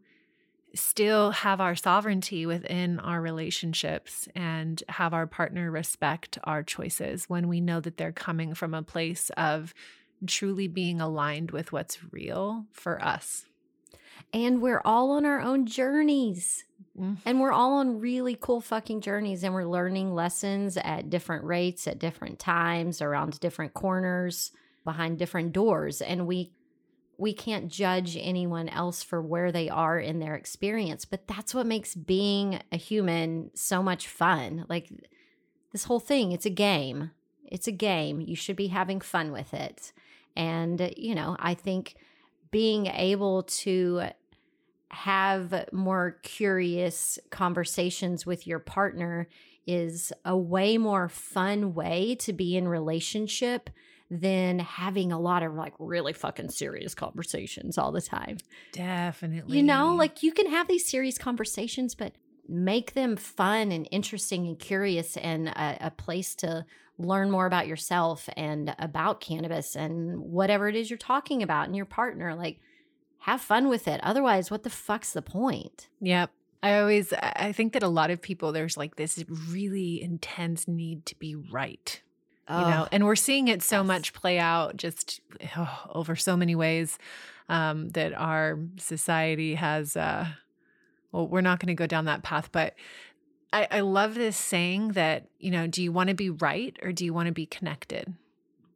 still 0.74 1.32
have 1.32 1.60
our 1.60 1.74
sovereignty 1.74 2.46
within 2.46 3.00
our 3.00 3.20
relationships 3.20 4.28
and 4.36 4.82
have 4.88 5.12
our 5.12 5.26
partner 5.26 5.70
respect 5.70 6.38
our 6.44 6.62
choices 6.62 7.28
when 7.28 7.48
we 7.48 7.60
know 7.60 7.80
that 7.80 7.96
they're 7.96 8.12
coming 8.12 8.54
from 8.54 8.72
a 8.72 8.82
place 8.82 9.30
of 9.36 9.74
truly 10.26 10.68
being 10.68 11.00
aligned 11.00 11.50
with 11.50 11.72
what's 11.72 12.12
real 12.12 12.66
for 12.72 13.02
us 13.02 13.46
and 14.32 14.62
we're 14.62 14.82
all 14.84 15.12
on 15.12 15.24
our 15.24 15.40
own 15.40 15.66
journeys. 15.66 16.64
Mm. 16.98 17.18
And 17.24 17.40
we're 17.40 17.52
all 17.52 17.74
on 17.74 18.00
really 18.00 18.36
cool 18.40 18.60
fucking 18.60 19.00
journeys 19.00 19.42
and 19.42 19.54
we're 19.54 19.64
learning 19.64 20.14
lessons 20.14 20.76
at 20.76 21.10
different 21.10 21.44
rates, 21.44 21.86
at 21.86 21.98
different 21.98 22.38
times, 22.38 23.00
around 23.02 23.40
different 23.40 23.74
corners, 23.74 24.52
behind 24.84 25.18
different 25.18 25.52
doors. 25.52 26.00
And 26.00 26.26
we 26.26 26.52
we 27.16 27.34
can't 27.34 27.68
judge 27.68 28.16
anyone 28.18 28.70
else 28.70 29.02
for 29.02 29.20
where 29.20 29.52
they 29.52 29.68
are 29.68 29.98
in 29.98 30.20
their 30.20 30.36
experience, 30.36 31.04
but 31.04 31.28
that's 31.28 31.54
what 31.54 31.66
makes 31.66 31.94
being 31.94 32.62
a 32.72 32.78
human 32.78 33.50
so 33.54 33.82
much 33.82 34.08
fun. 34.08 34.64
Like 34.70 34.90
this 35.70 35.84
whole 35.84 36.00
thing, 36.00 36.32
it's 36.32 36.46
a 36.46 36.50
game. 36.50 37.10
It's 37.44 37.66
a 37.66 37.72
game. 37.72 38.22
You 38.22 38.34
should 38.34 38.56
be 38.56 38.68
having 38.68 39.02
fun 39.02 39.32
with 39.32 39.52
it. 39.52 39.92
And, 40.36 40.92
you 40.96 41.14
know, 41.14 41.36
I 41.38 41.54
think 41.54 41.96
being 42.50 42.86
able 42.86 43.44
to 43.44 44.02
have 44.90 45.66
more 45.72 46.18
curious 46.22 47.18
conversations 47.30 48.26
with 48.26 48.46
your 48.46 48.58
partner 48.58 49.28
is 49.66 50.12
a 50.24 50.36
way 50.36 50.78
more 50.78 51.08
fun 51.08 51.74
way 51.74 52.16
to 52.16 52.32
be 52.32 52.56
in 52.56 52.66
relationship 52.66 53.70
than 54.10 54.58
having 54.58 55.12
a 55.12 55.20
lot 55.20 55.44
of 55.44 55.54
like 55.54 55.72
really 55.78 56.12
fucking 56.12 56.50
serious 56.50 56.94
conversations 56.94 57.78
all 57.78 57.92
the 57.92 58.00
time. 58.00 58.38
Definitely. 58.72 59.56
You 59.56 59.62
know, 59.62 59.94
like 59.94 60.24
you 60.24 60.32
can 60.32 60.50
have 60.50 60.66
these 60.66 60.88
serious 60.88 61.16
conversations, 61.16 61.94
but 61.94 62.14
make 62.48 62.94
them 62.94 63.16
fun 63.16 63.70
and 63.70 63.86
interesting 63.92 64.48
and 64.48 64.58
curious 64.58 65.16
and 65.16 65.48
a, 65.48 65.78
a 65.80 65.90
place 65.92 66.34
to 66.34 66.66
learn 67.00 67.30
more 67.30 67.46
about 67.46 67.66
yourself 67.66 68.28
and 68.36 68.74
about 68.78 69.20
cannabis 69.20 69.76
and 69.76 70.20
whatever 70.20 70.68
it 70.68 70.76
is 70.76 70.90
you're 70.90 70.98
talking 70.98 71.42
about 71.42 71.66
and 71.66 71.76
your 71.76 71.86
partner. 71.86 72.34
Like, 72.34 72.60
have 73.20 73.40
fun 73.40 73.68
with 73.68 73.86
it. 73.88 74.00
Otherwise, 74.02 74.50
what 74.50 74.62
the 74.62 74.70
fuck's 74.70 75.12
the 75.12 75.22
point? 75.22 75.88
Yep. 76.00 76.30
I 76.62 76.78
always 76.78 77.12
I 77.14 77.52
think 77.52 77.72
that 77.72 77.82
a 77.82 77.88
lot 77.88 78.10
of 78.10 78.20
people 78.20 78.52
there's 78.52 78.76
like 78.76 78.96
this 78.96 79.24
really 79.48 80.02
intense 80.02 80.68
need 80.68 81.06
to 81.06 81.18
be 81.18 81.34
right. 81.34 82.00
You 82.48 82.56
know, 82.56 82.88
and 82.90 83.04
we're 83.06 83.14
seeing 83.14 83.46
it 83.46 83.62
so 83.62 83.76
yes. 83.78 83.86
much 83.86 84.12
play 84.12 84.36
out 84.36 84.76
just 84.76 85.20
oh, 85.56 85.82
over 85.94 86.16
so 86.16 86.36
many 86.36 86.56
ways 86.56 86.98
um, 87.48 87.90
that 87.90 88.12
our 88.12 88.58
society 88.76 89.54
has. 89.54 89.96
Uh, 89.96 90.26
well, 91.12 91.28
we're 91.28 91.42
not 91.42 91.60
going 91.60 91.68
to 91.68 91.74
go 91.74 91.86
down 91.86 92.06
that 92.06 92.24
path, 92.24 92.50
but 92.50 92.74
I, 93.52 93.66
I 93.70 93.80
love 93.80 94.14
this 94.14 94.36
saying 94.36 94.92
that 94.92 95.26
you 95.38 95.50
know, 95.50 95.66
do 95.66 95.82
you 95.82 95.92
want 95.92 96.08
to 96.08 96.14
be 96.14 96.30
right 96.30 96.76
or 96.82 96.92
do 96.92 97.04
you 97.04 97.12
want 97.12 97.26
to 97.26 97.32
be 97.32 97.46
connected? 97.46 98.14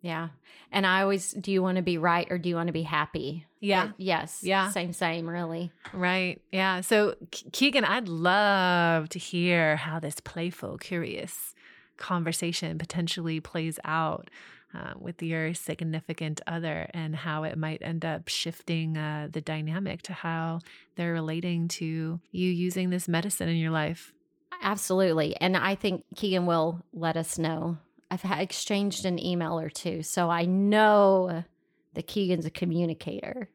Yeah. 0.04 0.28
And 0.70 0.86
I 0.86 1.00
always, 1.00 1.32
do 1.32 1.50
you 1.50 1.62
want 1.62 1.76
to 1.76 1.82
be 1.82 1.96
right 1.96 2.26
or 2.30 2.36
do 2.36 2.48
you 2.50 2.56
want 2.56 2.66
to 2.66 2.74
be 2.74 2.82
happy? 2.82 3.46
Yeah. 3.60 3.86
But 3.86 3.94
yes. 3.96 4.40
Yeah. 4.42 4.70
Same, 4.70 4.92
same, 4.92 5.26
really. 5.26 5.72
Right. 5.94 6.42
Yeah. 6.52 6.82
So, 6.82 7.14
Keegan, 7.30 7.84
I'd 7.84 8.08
love 8.08 9.08
to 9.10 9.18
hear 9.18 9.76
how 9.76 10.00
this 10.00 10.16
playful, 10.20 10.76
curious 10.76 11.54
conversation 11.96 12.76
potentially 12.76 13.40
plays 13.40 13.78
out 13.84 14.28
uh, 14.74 14.92
with 14.98 15.22
your 15.22 15.54
significant 15.54 16.40
other 16.46 16.90
and 16.92 17.16
how 17.16 17.44
it 17.44 17.56
might 17.56 17.80
end 17.80 18.04
up 18.04 18.28
shifting 18.28 18.98
uh, 18.98 19.28
the 19.30 19.40
dynamic 19.40 20.02
to 20.02 20.12
how 20.12 20.58
they're 20.96 21.12
relating 21.12 21.68
to 21.68 22.20
you 22.32 22.50
using 22.50 22.90
this 22.90 23.08
medicine 23.08 23.48
in 23.48 23.56
your 23.56 23.70
life. 23.70 24.12
Absolutely. 24.64 25.36
And 25.36 25.56
I 25.56 25.74
think 25.74 26.04
Keegan 26.16 26.46
will 26.46 26.82
let 26.94 27.18
us 27.18 27.38
know. 27.38 27.76
I've 28.10 28.22
ha- 28.22 28.40
exchanged 28.40 29.04
an 29.04 29.24
email 29.24 29.60
or 29.60 29.68
two. 29.68 30.02
So 30.02 30.30
I 30.30 30.46
know 30.46 31.44
that 31.92 32.06
Keegan's 32.06 32.46
a 32.46 32.50
communicator. 32.50 33.50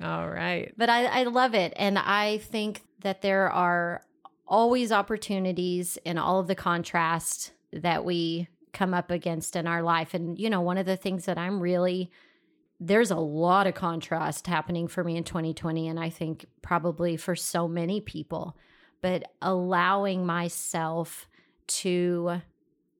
All 0.00 0.30
right. 0.30 0.72
But 0.76 0.88
I, 0.88 1.04
I 1.06 1.22
love 1.24 1.54
it. 1.54 1.72
And 1.76 1.98
I 1.98 2.38
think 2.38 2.82
that 3.00 3.22
there 3.22 3.50
are 3.50 4.02
always 4.46 4.92
opportunities 4.92 5.98
in 6.04 6.16
all 6.16 6.38
of 6.38 6.46
the 6.46 6.54
contrast 6.54 7.52
that 7.72 8.04
we 8.04 8.48
come 8.72 8.94
up 8.94 9.10
against 9.10 9.56
in 9.56 9.66
our 9.66 9.82
life. 9.82 10.14
And, 10.14 10.38
you 10.38 10.48
know, 10.48 10.60
one 10.60 10.78
of 10.78 10.86
the 10.86 10.96
things 10.96 11.24
that 11.24 11.38
I'm 11.38 11.60
really, 11.60 12.10
there's 12.78 13.10
a 13.10 13.16
lot 13.16 13.66
of 13.66 13.74
contrast 13.74 14.46
happening 14.46 14.86
for 14.86 15.02
me 15.02 15.16
in 15.16 15.24
2020. 15.24 15.88
And 15.88 15.98
I 15.98 16.08
think 16.08 16.46
probably 16.62 17.16
for 17.16 17.34
so 17.34 17.66
many 17.66 18.00
people, 18.00 18.56
but 19.02 19.24
allowing 19.42 20.24
myself 20.24 21.28
to 21.66 22.40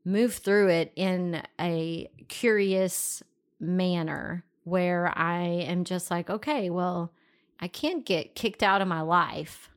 move 0.04 0.34
through 0.34 0.68
it 0.68 0.92
in 0.96 1.42
a 1.60 2.10
curious 2.28 3.22
manner 3.60 4.44
where 4.64 5.16
I 5.16 5.42
am 5.42 5.84
just 5.84 6.10
like, 6.10 6.28
okay, 6.28 6.68
well, 6.70 7.12
I 7.60 7.68
can't 7.68 8.04
get 8.04 8.34
kicked 8.34 8.62
out 8.62 8.82
of 8.82 8.88
my 8.88 9.00
life. 9.00 9.70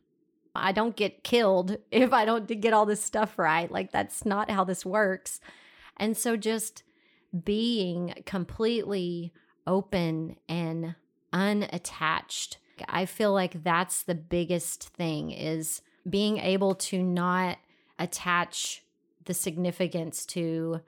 I 0.56 0.72
don't 0.72 0.96
get 0.96 1.24
killed 1.24 1.78
if 1.92 2.12
I 2.12 2.26
don't 2.26 2.48
get 2.60 2.74
all 2.74 2.86
this 2.86 3.02
stuff 3.02 3.38
right. 3.38 3.72
Like, 3.72 3.92
that's 3.92 4.26
not 4.26 4.50
how 4.50 4.64
this 4.64 4.86
works. 4.86 5.40
And 5.98 6.18
so, 6.18 6.36
just 6.36 6.84
being 7.44 8.14
completely 8.26 9.34
open 9.68 10.38
and 10.48 10.96
unattached, 11.32 12.58
I 12.88 13.06
feel 13.06 13.34
like 13.34 13.64
that's 13.64 14.04
the 14.04 14.16
biggest 14.16 14.90
thing 14.90 15.32
is 15.32 15.82
being 16.08 16.38
able 16.38 16.76
to 16.76 17.02
not 17.02 17.58
attach 17.98 18.84
the 19.26 19.34
significance 19.34 20.26
to 20.26 20.82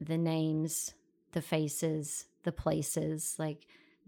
the 0.00 0.16
names, 0.16 0.94
the 1.32 1.42
faces, 1.42 2.26
the 2.44 2.52
places. 2.52 3.36
Like, 3.38 3.66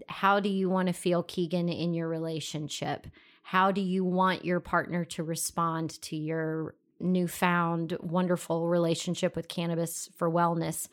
how 0.09 0.41
do 0.41 0.49
you 0.49 0.69
want 0.69 0.89
to 0.89 0.95
feel, 0.95 1.23
Keegan, 1.23 1.69
in 1.69 1.95
your 1.95 2.09
relationship? 2.09 3.07
How 3.43 3.71
do 3.71 3.81
you 3.81 4.05
want 4.05 4.45
your 4.45 4.61
partner 4.61 5.05
to 5.07 5.23
respond 5.23 6.01
to 6.03 6.17
your 6.17 6.75
newfound 6.99 7.97
wonderful 8.01 8.69
relationship 8.69 9.37
with 9.37 9.49
cannabis 9.49 10.09
for 10.17 10.31
wellness? 10.31 10.89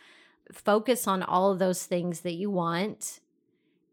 Focus 0.51 1.07
on 1.07 1.23
all 1.23 1.51
of 1.51 1.59
those 1.59 1.85
things 1.85 2.21
that 2.21 2.33
you 2.33 2.49
want 2.49 3.19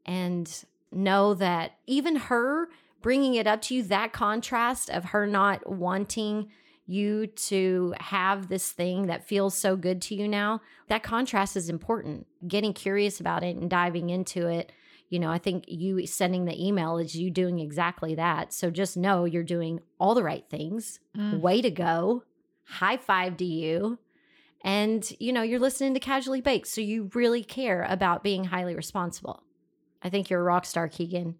and 0.05 0.65
know 0.93 1.35
that 1.35 1.73
even 1.87 2.17
her 2.17 2.69
bringing 3.03 3.35
it 3.35 3.47
up 3.47 3.63
to 3.63 3.75
you, 3.75 3.83
that 3.85 4.13
contrast 4.13 4.91
of 4.91 5.07
her 5.07 5.27
not 5.27 5.69
wanting 5.71 6.51
you 6.87 7.29
to 7.29 7.95
have 8.01 8.49
this 8.49 8.73
thing 8.73 9.07
that 9.07 9.27
feels 9.27 9.57
so 9.57 9.77
good 9.77 10.03
to 10.03 10.15
you 10.15 10.27
now, 10.27 10.61
that 10.89 11.03
contrast 11.03 11.57
is 11.57 11.69
important. 11.69 12.27
Getting 12.49 12.73
curious 12.73 13.21
about 13.21 13.45
it 13.45 13.57
and 13.57 13.71
diving 13.71 14.11
into 14.11 14.49
it. 14.49 14.73
You 15.09 15.19
know, 15.19 15.31
I 15.31 15.39
think 15.39 15.65
you 15.69 16.07
sending 16.07 16.45
the 16.45 16.67
email 16.67 16.99
is 16.99 17.15
you 17.15 17.31
doing 17.31 17.59
exactly 17.61 18.15
that. 18.17 18.53
So 18.53 18.71
just 18.71 18.97
know 18.97 19.25
you're 19.25 19.43
doing 19.43 19.81
all 19.99 20.15
the 20.15 20.23
right 20.23 20.45
things. 20.49 21.01
Mm. 21.17 21.41
Way 21.41 21.63
to 21.63 21.71
go. 21.71 22.25
High 22.65 22.97
five 22.97 23.37
to 23.39 23.45
you. 23.45 23.99
And, 24.63 25.11
you 25.19 25.33
know, 25.33 25.43
you're 25.43 25.59
listening 25.59 25.95
to 25.95 26.01
Casually 26.01 26.41
Baked, 26.41 26.67
so 26.67 26.81
you 26.81 27.11
really 27.15 27.43
care 27.43 27.87
about 27.89 28.23
being 28.23 28.45
highly 28.45 28.75
responsible. 28.75 29.43
I 30.03 30.11
think 30.11 30.29
you're 30.29 30.41
a 30.41 30.45
rock 30.45 30.67
star, 30.67 30.87
Keegan. 30.87 31.37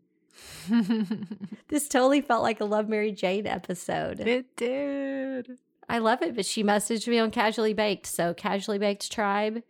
This 1.69 1.87
totally 1.89 2.21
felt 2.21 2.43
like 2.43 2.61
a 2.61 2.65
Love 2.65 2.89
Mary 2.89 3.13
Jane 3.13 3.47
episode. 3.47 4.19
it 4.21 4.57
did. 4.57 5.59
I 5.89 5.99
love 5.99 6.21
it, 6.23 6.35
but 6.35 6.45
she 6.45 6.65
messaged 6.65 7.07
me 7.07 7.19
on 7.19 7.31
Casually 7.31 7.75
Baked. 7.75 8.07
So, 8.07 8.35
Casually 8.35 8.79
Baked 8.79 9.11
Tribe, 9.11 9.63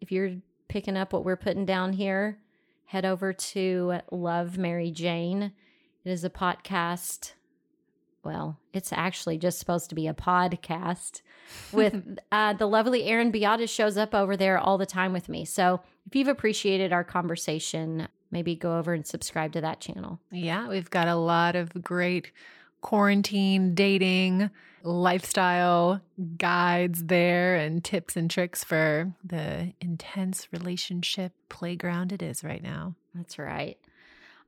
if 0.00 0.12
you're 0.12 0.36
picking 0.68 0.96
up 0.96 1.12
what 1.12 1.24
we're 1.24 1.36
putting 1.36 1.64
down 1.64 1.92
here, 1.94 2.38
head 2.86 3.04
over 3.04 3.32
to 3.32 4.00
Love 4.10 4.58
Mary 4.58 4.90
Jane. 4.90 5.52
It 6.04 6.10
is 6.10 6.24
a 6.24 6.30
podcast. 6.30 7.32
Well, 8.24 8.58
it's 8.72 8.92
actually 8.92 9.38
just 9.38 9.58
supposed 9.58 9.88
to 9.90 9.94
be 9.94 10.08
a 10.08 10.14
podcast 10.14 11.22
with 11.72 12.18
uh, 12.32 12.52
the 12.54 12.66
lovely 12.66 13.04
Erin 13.04 13.30
Beata 13.30 13.66
shows 13.66 13.96
up 13.96 14.14
over 14.14 14.36
there 14.36 14.58
all 14.58 14.78
the 14.78 14.86
time 14.86 15.12
with 15.12 15.28
me. 15.28 15.44
So, 15.44 15.80
if 16.06 16.14
you've 16.14 16.28
appreciated 16.28 16.92
our 16.92 17.04
conversation, 17.04 18.08
maybe 18.30 18.54
go 18.54 18.78
over 18.78 18.92
and 18.92 19.06
subscribe 19.06 19.52
to 19.52 19.60
that 19.60 19.80
channel. 19.80 20.20
Yeah, 20.30 20.68
we've 20.68 20.90
got 20.90 21.08
a 21.08 21.16
lot 21.16 21.56
of 21.56 21.82
great 21.82 22.32
quarantine 22.80 23.74
dating 23.74 24.50
lifestyle 24.82 26.00
guides 26.38 27.04
there 27.04 27.56
and 27.56 27.82
tips 27.82 28.16
and 28.16 28.30
tricks 28.30 28.62
for 28.62 29.12
the 29.24 29.72
intense 29.80 30.48
relationship 30.52 31.32
playground 31.48 32.12
it 32.12 32.22
is 32.22 32.44
right 32.44 32.62
now. 32.62 32.94
That's 33.14 33.38
right. 33.38 33.78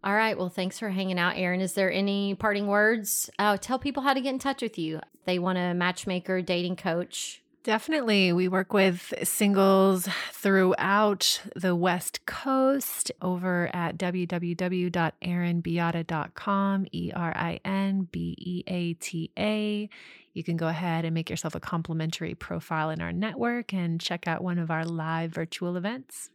All 0.05 0.14
right. 0.14 0.38
Well, 0.38 0.49
thanks 0.49 0.79
for 0.79 0.91
hanging 0.91 1.19
out, 1.19 1.37
Erin. 1.37 1.61
Is 1.61 1.73
there 1.73 1.91
any 1.91 2.37
parting 2.37 2.69
words? 2.69 3.29
Oh, 3.38 3.57
tell 3.57 3.81
people 3.81 4.05
how 4.05 4.14
to 4.14 4.21
get 4.21 4.33
in 4.33 4.38
touch 4.38 4.62
with 4.62 4.79
you. 4.79 5.01
They 5.25 5.41
want 5.41 5.59
a 5.59 5.75
matchmaker, 5.75 6.41
dating 6.41 6.77
coach. 6.77 7.43
Definitely. 7.64 8.33
We 8.33 8.49
work 8.49 8.73
with 8.73 9.12
singles 9.25 10.09
throughout 10.33 11.42
the 11.55 11.77
West 11.77 12.25
Coast 12.25 13.12
over 13.21 13.68
at 13.75 13.99
www.erinbeata.com, 13.99 16.87
E 16.92 17.12
R 17.14 17.33
I 17.37 17.61
N 17.64 18.09
B 18.11 18.35
E 18.38 18.64
A 18.66 18.94
T 18.94 19.31
A. 19.38 19.90
You 20.33 20.44
can 20.44 20.57
go 20.57 20.68
ahead 20.68 21.05
and 21.05 21.12
make 21.12 21.29
yourself 21.29 21.57
a 21.57 21.61
complimentary 21.61 22.35
profile 22.35 22.90
in 22.90 23.01
our 23.01 23.12
network 23.12 23.75
and 23.75 24.01
check 24.01 24.29
out 24.29 24.42
one 24.42 24.59
of 24.59 24.71
our 24.71 24.85
live 24.85 25.33
virtual 25.33 25.77
events. 25.77 26.31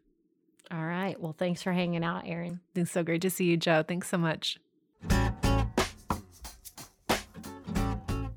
All 0.72 0.86
right. 0.86 1.20
Well, 1.20 1.36
thanks 1.38 1.64
for 1.64 1.72
hanging 1.72 2.04
out, 2.04 2.28
Erin. 2.28 2.60
It's 2.76 2.92
so 2.92 3.04
great 3.04 3.22
to 3.22 3.30
see 3.30 3.46
you, 3.46 3.56
Joe. 3.58 3.84
Thanks 3.88 4.10
so 4.10 4.18
much. 4.18 4.58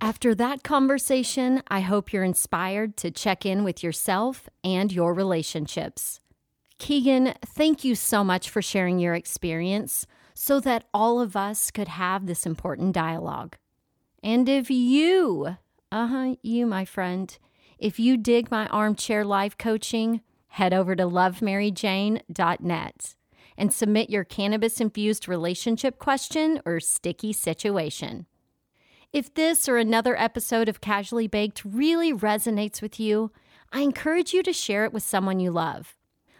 After 0.07 0.37
that 0.37 0.63
conversation, 0.63 1.65
I 1.67 1.81
hope 1.81 2.13
you're 2.13 2.23
inspired 2.23 2.97
to 2.99 3.11
check 3.11 3.45
in 3.45 3.65
with 3.65 3.83
yourself 3.83 4.49
and 4.63 4.93
your 4.93 5.13
relationships. 5.13 6.21
Keegan, 6.79 7.35
thank 7.45 7.83
you 7.83 7.97
so 7.97 8.23
much 8.23 8.49
for 8.49 8.63
sharing 8.63 9.01
your 9.01 9.15
experience 9.15 10.07
so 10.33 10.61
that 10.61 10.85
all 10.95 11.21
of 11.21 11.35
us 11.35 11.73
could 11.73 11.89
have 11.89 12.27
this 12.27 12.47
important 12.47 12.95
dialogue. 12.95 13.57
And 14.23 14.49
if 14.49 14.71
you, 14.71 15.57
uh 15.91 16.07
huh, 16.07 16.37
you, 16.41 16.69
my 16.69 16.85
friend, 16.85 17.37
if 17.77 17.99
you 17.99 18.17
dig 18.17 18.49
my 18.49 18.69
armchair 18.69 19.25
life 19.25 19.59
coaching, 19.59 20.21
head 20.47 20.73
over 20.73 20.95
to 20.95 21.03
lovemaryjane.net 21.03 23.17
and 23.59 23.75
submit 23.75 24.11
your 24.11 24.23
cannabis 24.23 24.81
infused 24.81 25.27
relationship 25.27 25.99
question 25.99 26.63
or 26.65 26.79
sticky 26.79 27.33
situation. 27.33 28.27
If 29.17 29.33
this 29.33 29.67
or 29.67 29.79
another 29.79 30.15
episode 30.21 30.69
of 30.69 30.83
Casually 30.83 31.27
Baked 31.27 31.65
really 31.65 32.13
resonates 32.13 32.83
with 32.83 33.01
you, 33.01 33.33
I 33.73 33.81
encourage 33.81 34.35
you 34.35 34.43
to 34.43 34.53
share 34.53 34.85
it 34.85 34.93
with 34.93 35.03
someone 35.03 35.41
you 35.41 35.51
love. 35.51 35.97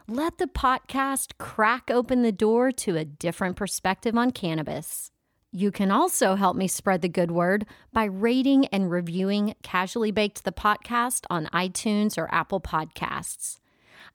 Let 0.07 0.37
the 0.37 0.47
podcast 0.47 1.39
crack 1.39 1.91
open 1.91 2.21
the 2.21 2.33
door 2.33 2.71
to 2.73 2.99
a 2.99 3.05
different 3.07 3.57
perspective 3.57 4.15
on 4.15 4.31
cannabis. 4.31 5.11
You 5.51 5.73
can 5.73 5.91
also 5.91 6.35
help 6.35 6.55
me 6.55 6.69
spread 6.69 7.01
the 7.01 7.09
good 7.09 7.31
word 7.31 7.65
by 7.95 8.05
rating 8.05 8.67
and 8.67 8.91
reviewing 8.91 9.55
Casually 9.63 10.11
Baked 10.11 10.45
the 10.45 10.53
podcast 10.53 11.25
on 11.31 11.47
iTunes 11.55 12.19
or 12.19 12.29
Apple 12.31 12.61
Podcasts. 12.61 13.59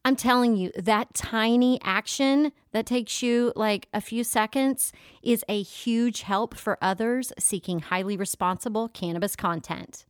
I'm 0.04 0.16
telling 0.16 0.56
you, 0.56 0.72
that 0.76 1.14
tiny 1.14 1.80
action 1.84 2.54
that 2.72 2.88
takes 2.88 3.22
you 3.22 3.54
like 3.56 3.88
a 3.94 4.02
few 4.02 4.24
seconds 4.24 4.92
is 5.22 5.46
a 5.48 5.62
huge 5.62 6.22
help 6.22 6.56
for 6.56 6.80
others 6.82 7.32
seeking 7.38 7.80
highly 7.80 8.18
responsible 8.18 8.88
cannabis 8.90 9.36
content. 9.36 10.06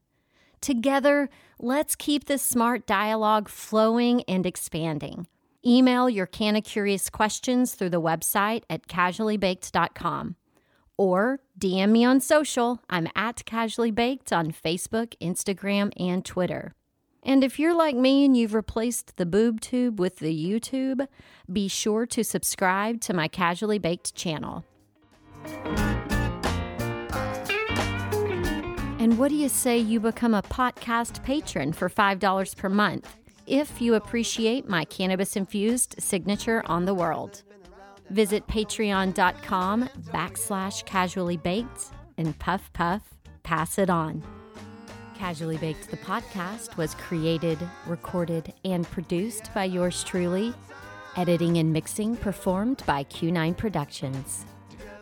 Together, 0.62 1.30
let's 1.60 1.96
keep 1.96 2.26
this 2.26 2.42
smart 2.42 2.88
dialogue 2.88 3.50
flowing 3.50 4.24
and 4.30 4.46
expanding. 4.46 5.28
Email 5.66 6.10
your 6.10 6.26
Canna 6.26 6.62
Curious 6.62 7.10
questions 7.10 7.76
through 7.76 7.90
the 7.90 8.02
website 8.02 8.64
at 8.70 8.88
casuallybaked.com 8.88 10.36
or 10.98 11.40
DM 11.60 11.92
me 11.92 12.06
on 12.06 12.22
social. 12.22 12.80
I'm 12.90 13.08
at 13.16 13.44
Casually 13.46 13.92
Baked 13.92 14.32
on 14.32 14.52
Facebook, 14.52 15.16
Instagram, 15.20 15.92
and 16.00 16.24
Twitter. 16.24 16.74
And 17.24 17.44
if 17.44 17.60
you're 17.60 17.76
like 17.76 17.96
me 17.96 18.26
and 18.26 18.36
you've 18.36 18.54
replaced 18.54 19.18
the 19.18 19.26
boob 19.26 19.62
tube 19.62 20.00
with 20.00 20.18
the 20.18 20.34
YouTube, 20.34 21.08
be 21.52 21.68
sure 21.68 22.06
to 22.08 22.24
subscribe 22.24 23.02
to 23.02 23.14
my 23.14 23.28
Casually 23.28 23.78
Baked 23.80 24.16
channel. 24.16 24.66
And 29.00 29.18
what 29.18 29.30
do 29.30 29.36
you 29.36 29.50
say 29.50 29.78
you 29.78 30.00
become 30.00 30.34
a 30.34 30.42
podcast 30.44 31.24
patron 31.24 31.74
for 31.74 31.90
$5 31.90 32.56
per 32.56 32.70
month 32.70 33.18
if 33.48 33.82
you 33.82 33.96
appreciate 33.96 34.70
my 34.70 34.86
cannabis 34.86 35.36
infused 35.36 35.96
signature 36.00 36.64
on 36.66 36.86
the 36.86 36.94
world? 36.94 37.44
Visit 38.10 38.46
patreon.com 38.48 39.90
backslash 40.12 40.86
casually 40.86 41.38
baked 41.38 41.92
and 42.18 42.38
puff 42.40 42.72
puff 42.74 43.02
pass 43.44 43.78
it 43.78 43.90
on. 43.90 44.24
Casually 45.22 45.58
Baked, 45.58 45.92
the 45.92 45.98
podcast, 45.98 46.78
was 46.78 46.96
created, 46.96 47.60
recorded, 47.86 48.54
and 48.66 48.90
produced 48.90 49.54
by 49.54 49.66
yours 49.66 50.04
truly. 50.04 50.52
Editing 51.16 51.60
and 51.60 51.72
mixing 51.72 52.18
performed 52.18 52.82
by 52.88 53.04
Q9 53.04 53.56
Productions. 53.56 54.48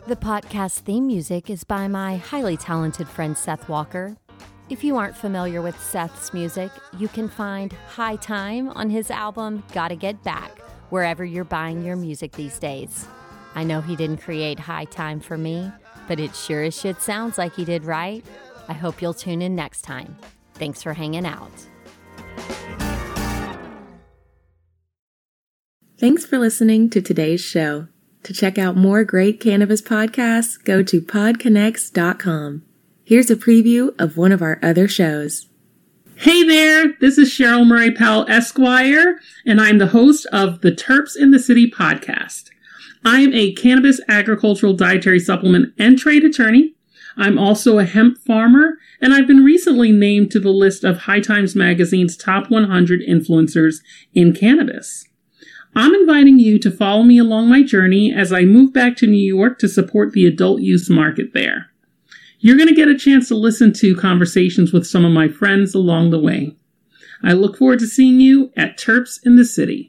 The 0.08 0.18
podcast 0.18 0.80
theme 0.80 1.08
music 1.08 1.50
is 1.50 1.64
by 1.64 1.88
my 1.88 2.18
highly 2.18 2.58
talented 2.58 3.08
friend 3.08 3.38
Seth 3.38 3.70
Walker. 3.70 4.18
If 4.70 4.84
you 4.84 4.98
aren't 4.98 5.16
familiar 5.16 5.62
with 5.62 5.82
Seth's 5.82 6.34
music, 6.34 6.70
you 6.98 7.08
can 7.08 7.30
find 7.30 7.72
High 7.72 8.18
Time 8.18 8.68
on 8.72 8.90
his 8.90 9.10
album 9.10 9.64
Gotta 9.72 9.96
Get 9.96 10.22
Back 10.22 10.60
wherever 10.90 11.24
you're 11.24 11.46
buying 11.46 11.82
your 11.82 11.96
music 11.96 12.34
these 12.34 12.60
days. 12.60 13.08
I 13.56 13.64
know 13.64 13.80
he 13.80 13.96
didn't 13.96 14.18
create 14.18 14.60
High 14.60 14.84
Time 14.84 15.22
for 15.22 15.38
me, 15.38 15.72
but 16.10 16.20
it 16.20 16.36
sure 16.36 16.64
as 16.64 16.78
shit 16.78 17.02
sounds 17.02 17.38
like 17.38 17.56
he 17.56 17.64
did, 17.64 17.86
right? 17.86 18.26
I 18.70 18.74
hope 18.74 19.02
you'll 19.02 19.14
tune 19.14 19.42
in 19.42 19.56
next 19.56 19.82
time. 19.82 20.16
Thanks 20.54 20.82
for 20.82 20.94
hanging 20.94 21.26
out. 21.26 21.52
Thanks 25.98 26.26
for 26.26 26.38
listening 26.38 26.90
to 26.92 27.02
today's 27.02 27.42
show. 27.42 27.88
To 28.24 28.34
check 28.34 28.58
out 28.58 28.78
more 28.78 29.04
great 29.04 29.42
cannabis 29.42 29.82
podcasts, 29.82 30.64
go 30.64 30.84
to 30.84 31.02
podconnects.com. 31.02 32.64
Here's 33.04 33.32
a 33.32 33.36
preview 33.36 34.00
of 34.00 34.16
one 34.16 34.32
of 34.32 34.42
our 34.42 34.60
other 34.62 34.88
shows. 34.88 35.48
Hey 36.16 36.44
there, 36.44 36.94
this 37.00 37.18
is 37.18 37.30
Cheryl 37.30 37.66
Murray 37.66 37.92
Powell 37.92 38.30
Esquire, 38.30 39.20
and 39.46 39.60
I'm 39.60 39.78
the 39.78 39.88
host 39.88 40.26
of 40.34 40.62
the 40.62 40.72
Terps 40.72 41.16
in 41.16 41.32
the 41.32 41.40
City 41.40 41.72
podcast. 41.72 42.50
I 43.04 43.22
am 43.22 43.34
a 43.34 43.54
cannabis 43.54 44.02
agricultural 44.10 44.74
dietary 44.74 45.20
supplement 45.20 45.74
and 45.80 45.98
trade 45.98 46.26
attorney. 46.26 46.76
I'm 47.20 47.38
also 47.38 47.78
a 47.78 47.86
hemp 47.86 48.18
farmer, 48.18 48.78
and 49.02 49.14
I've 49.14 49.28
been 49.28 49.44
recently 49.44 49.92
named 49.92 50.32
to 50.32 50.40
the 50.40 50.52
list 50.52 50.86
of 50.86 51.00
High 51.00 51.20
Times 51.20 51.54
Magazine's 51.54 52.16
top 52.16 52.50
100 52.50 53.02
influencers 53.02 53.82
in 54.14 54.34
cannabis. 54.34 55.06
I'm 55.76 55.94
inviting 55.94 56.40
you 56.40 56.58
to 56.60 56.72
follow 56.72 57.04
me 57.04 57.18
along 57.18 57.50
my 57.50 57.62
journey 57.62 58.14
as 58.14 58.32
I 58.32 58.46
move 58.46 58.72
back 58.72 58.96
to 58.98 59.08
New 59.08 59.18
York 59.18 59.60
to 59.60 59.68
support 59.68 60.14
the 60.14 60.26
adult 60.26 60.62
use 60.62 60.90
market 60.90 61.34
there. 61.34 61.68
You're 62.40 62.58
going 62.58 62.70
to 62.70 62.76
get 62.76 62.88
a 62.88 62.98
chance 62.98 63.28
to 63.28 63.36
listen 63.36 63.74
to 63.74 63.98
conversations 63.98 64.72
with 64.72 64.88
some 64.88 65.04
of 65.04 65.12
my 65.12 65.28
friends 65.28 65.76
along 65.76 66.12
the 66.12 66.20
way. 66.20 66.56
I 67.22 67.34
look 67.34 67.58
forward 67.58 67.80
to 67.80 67.88
seeing 67.88 68.22
you 68.22 68.54
at 68.56 68.78
Terps 68.78 69.20
in 69.26 69.36
the 69.36 69.44
City. 69.44 69.89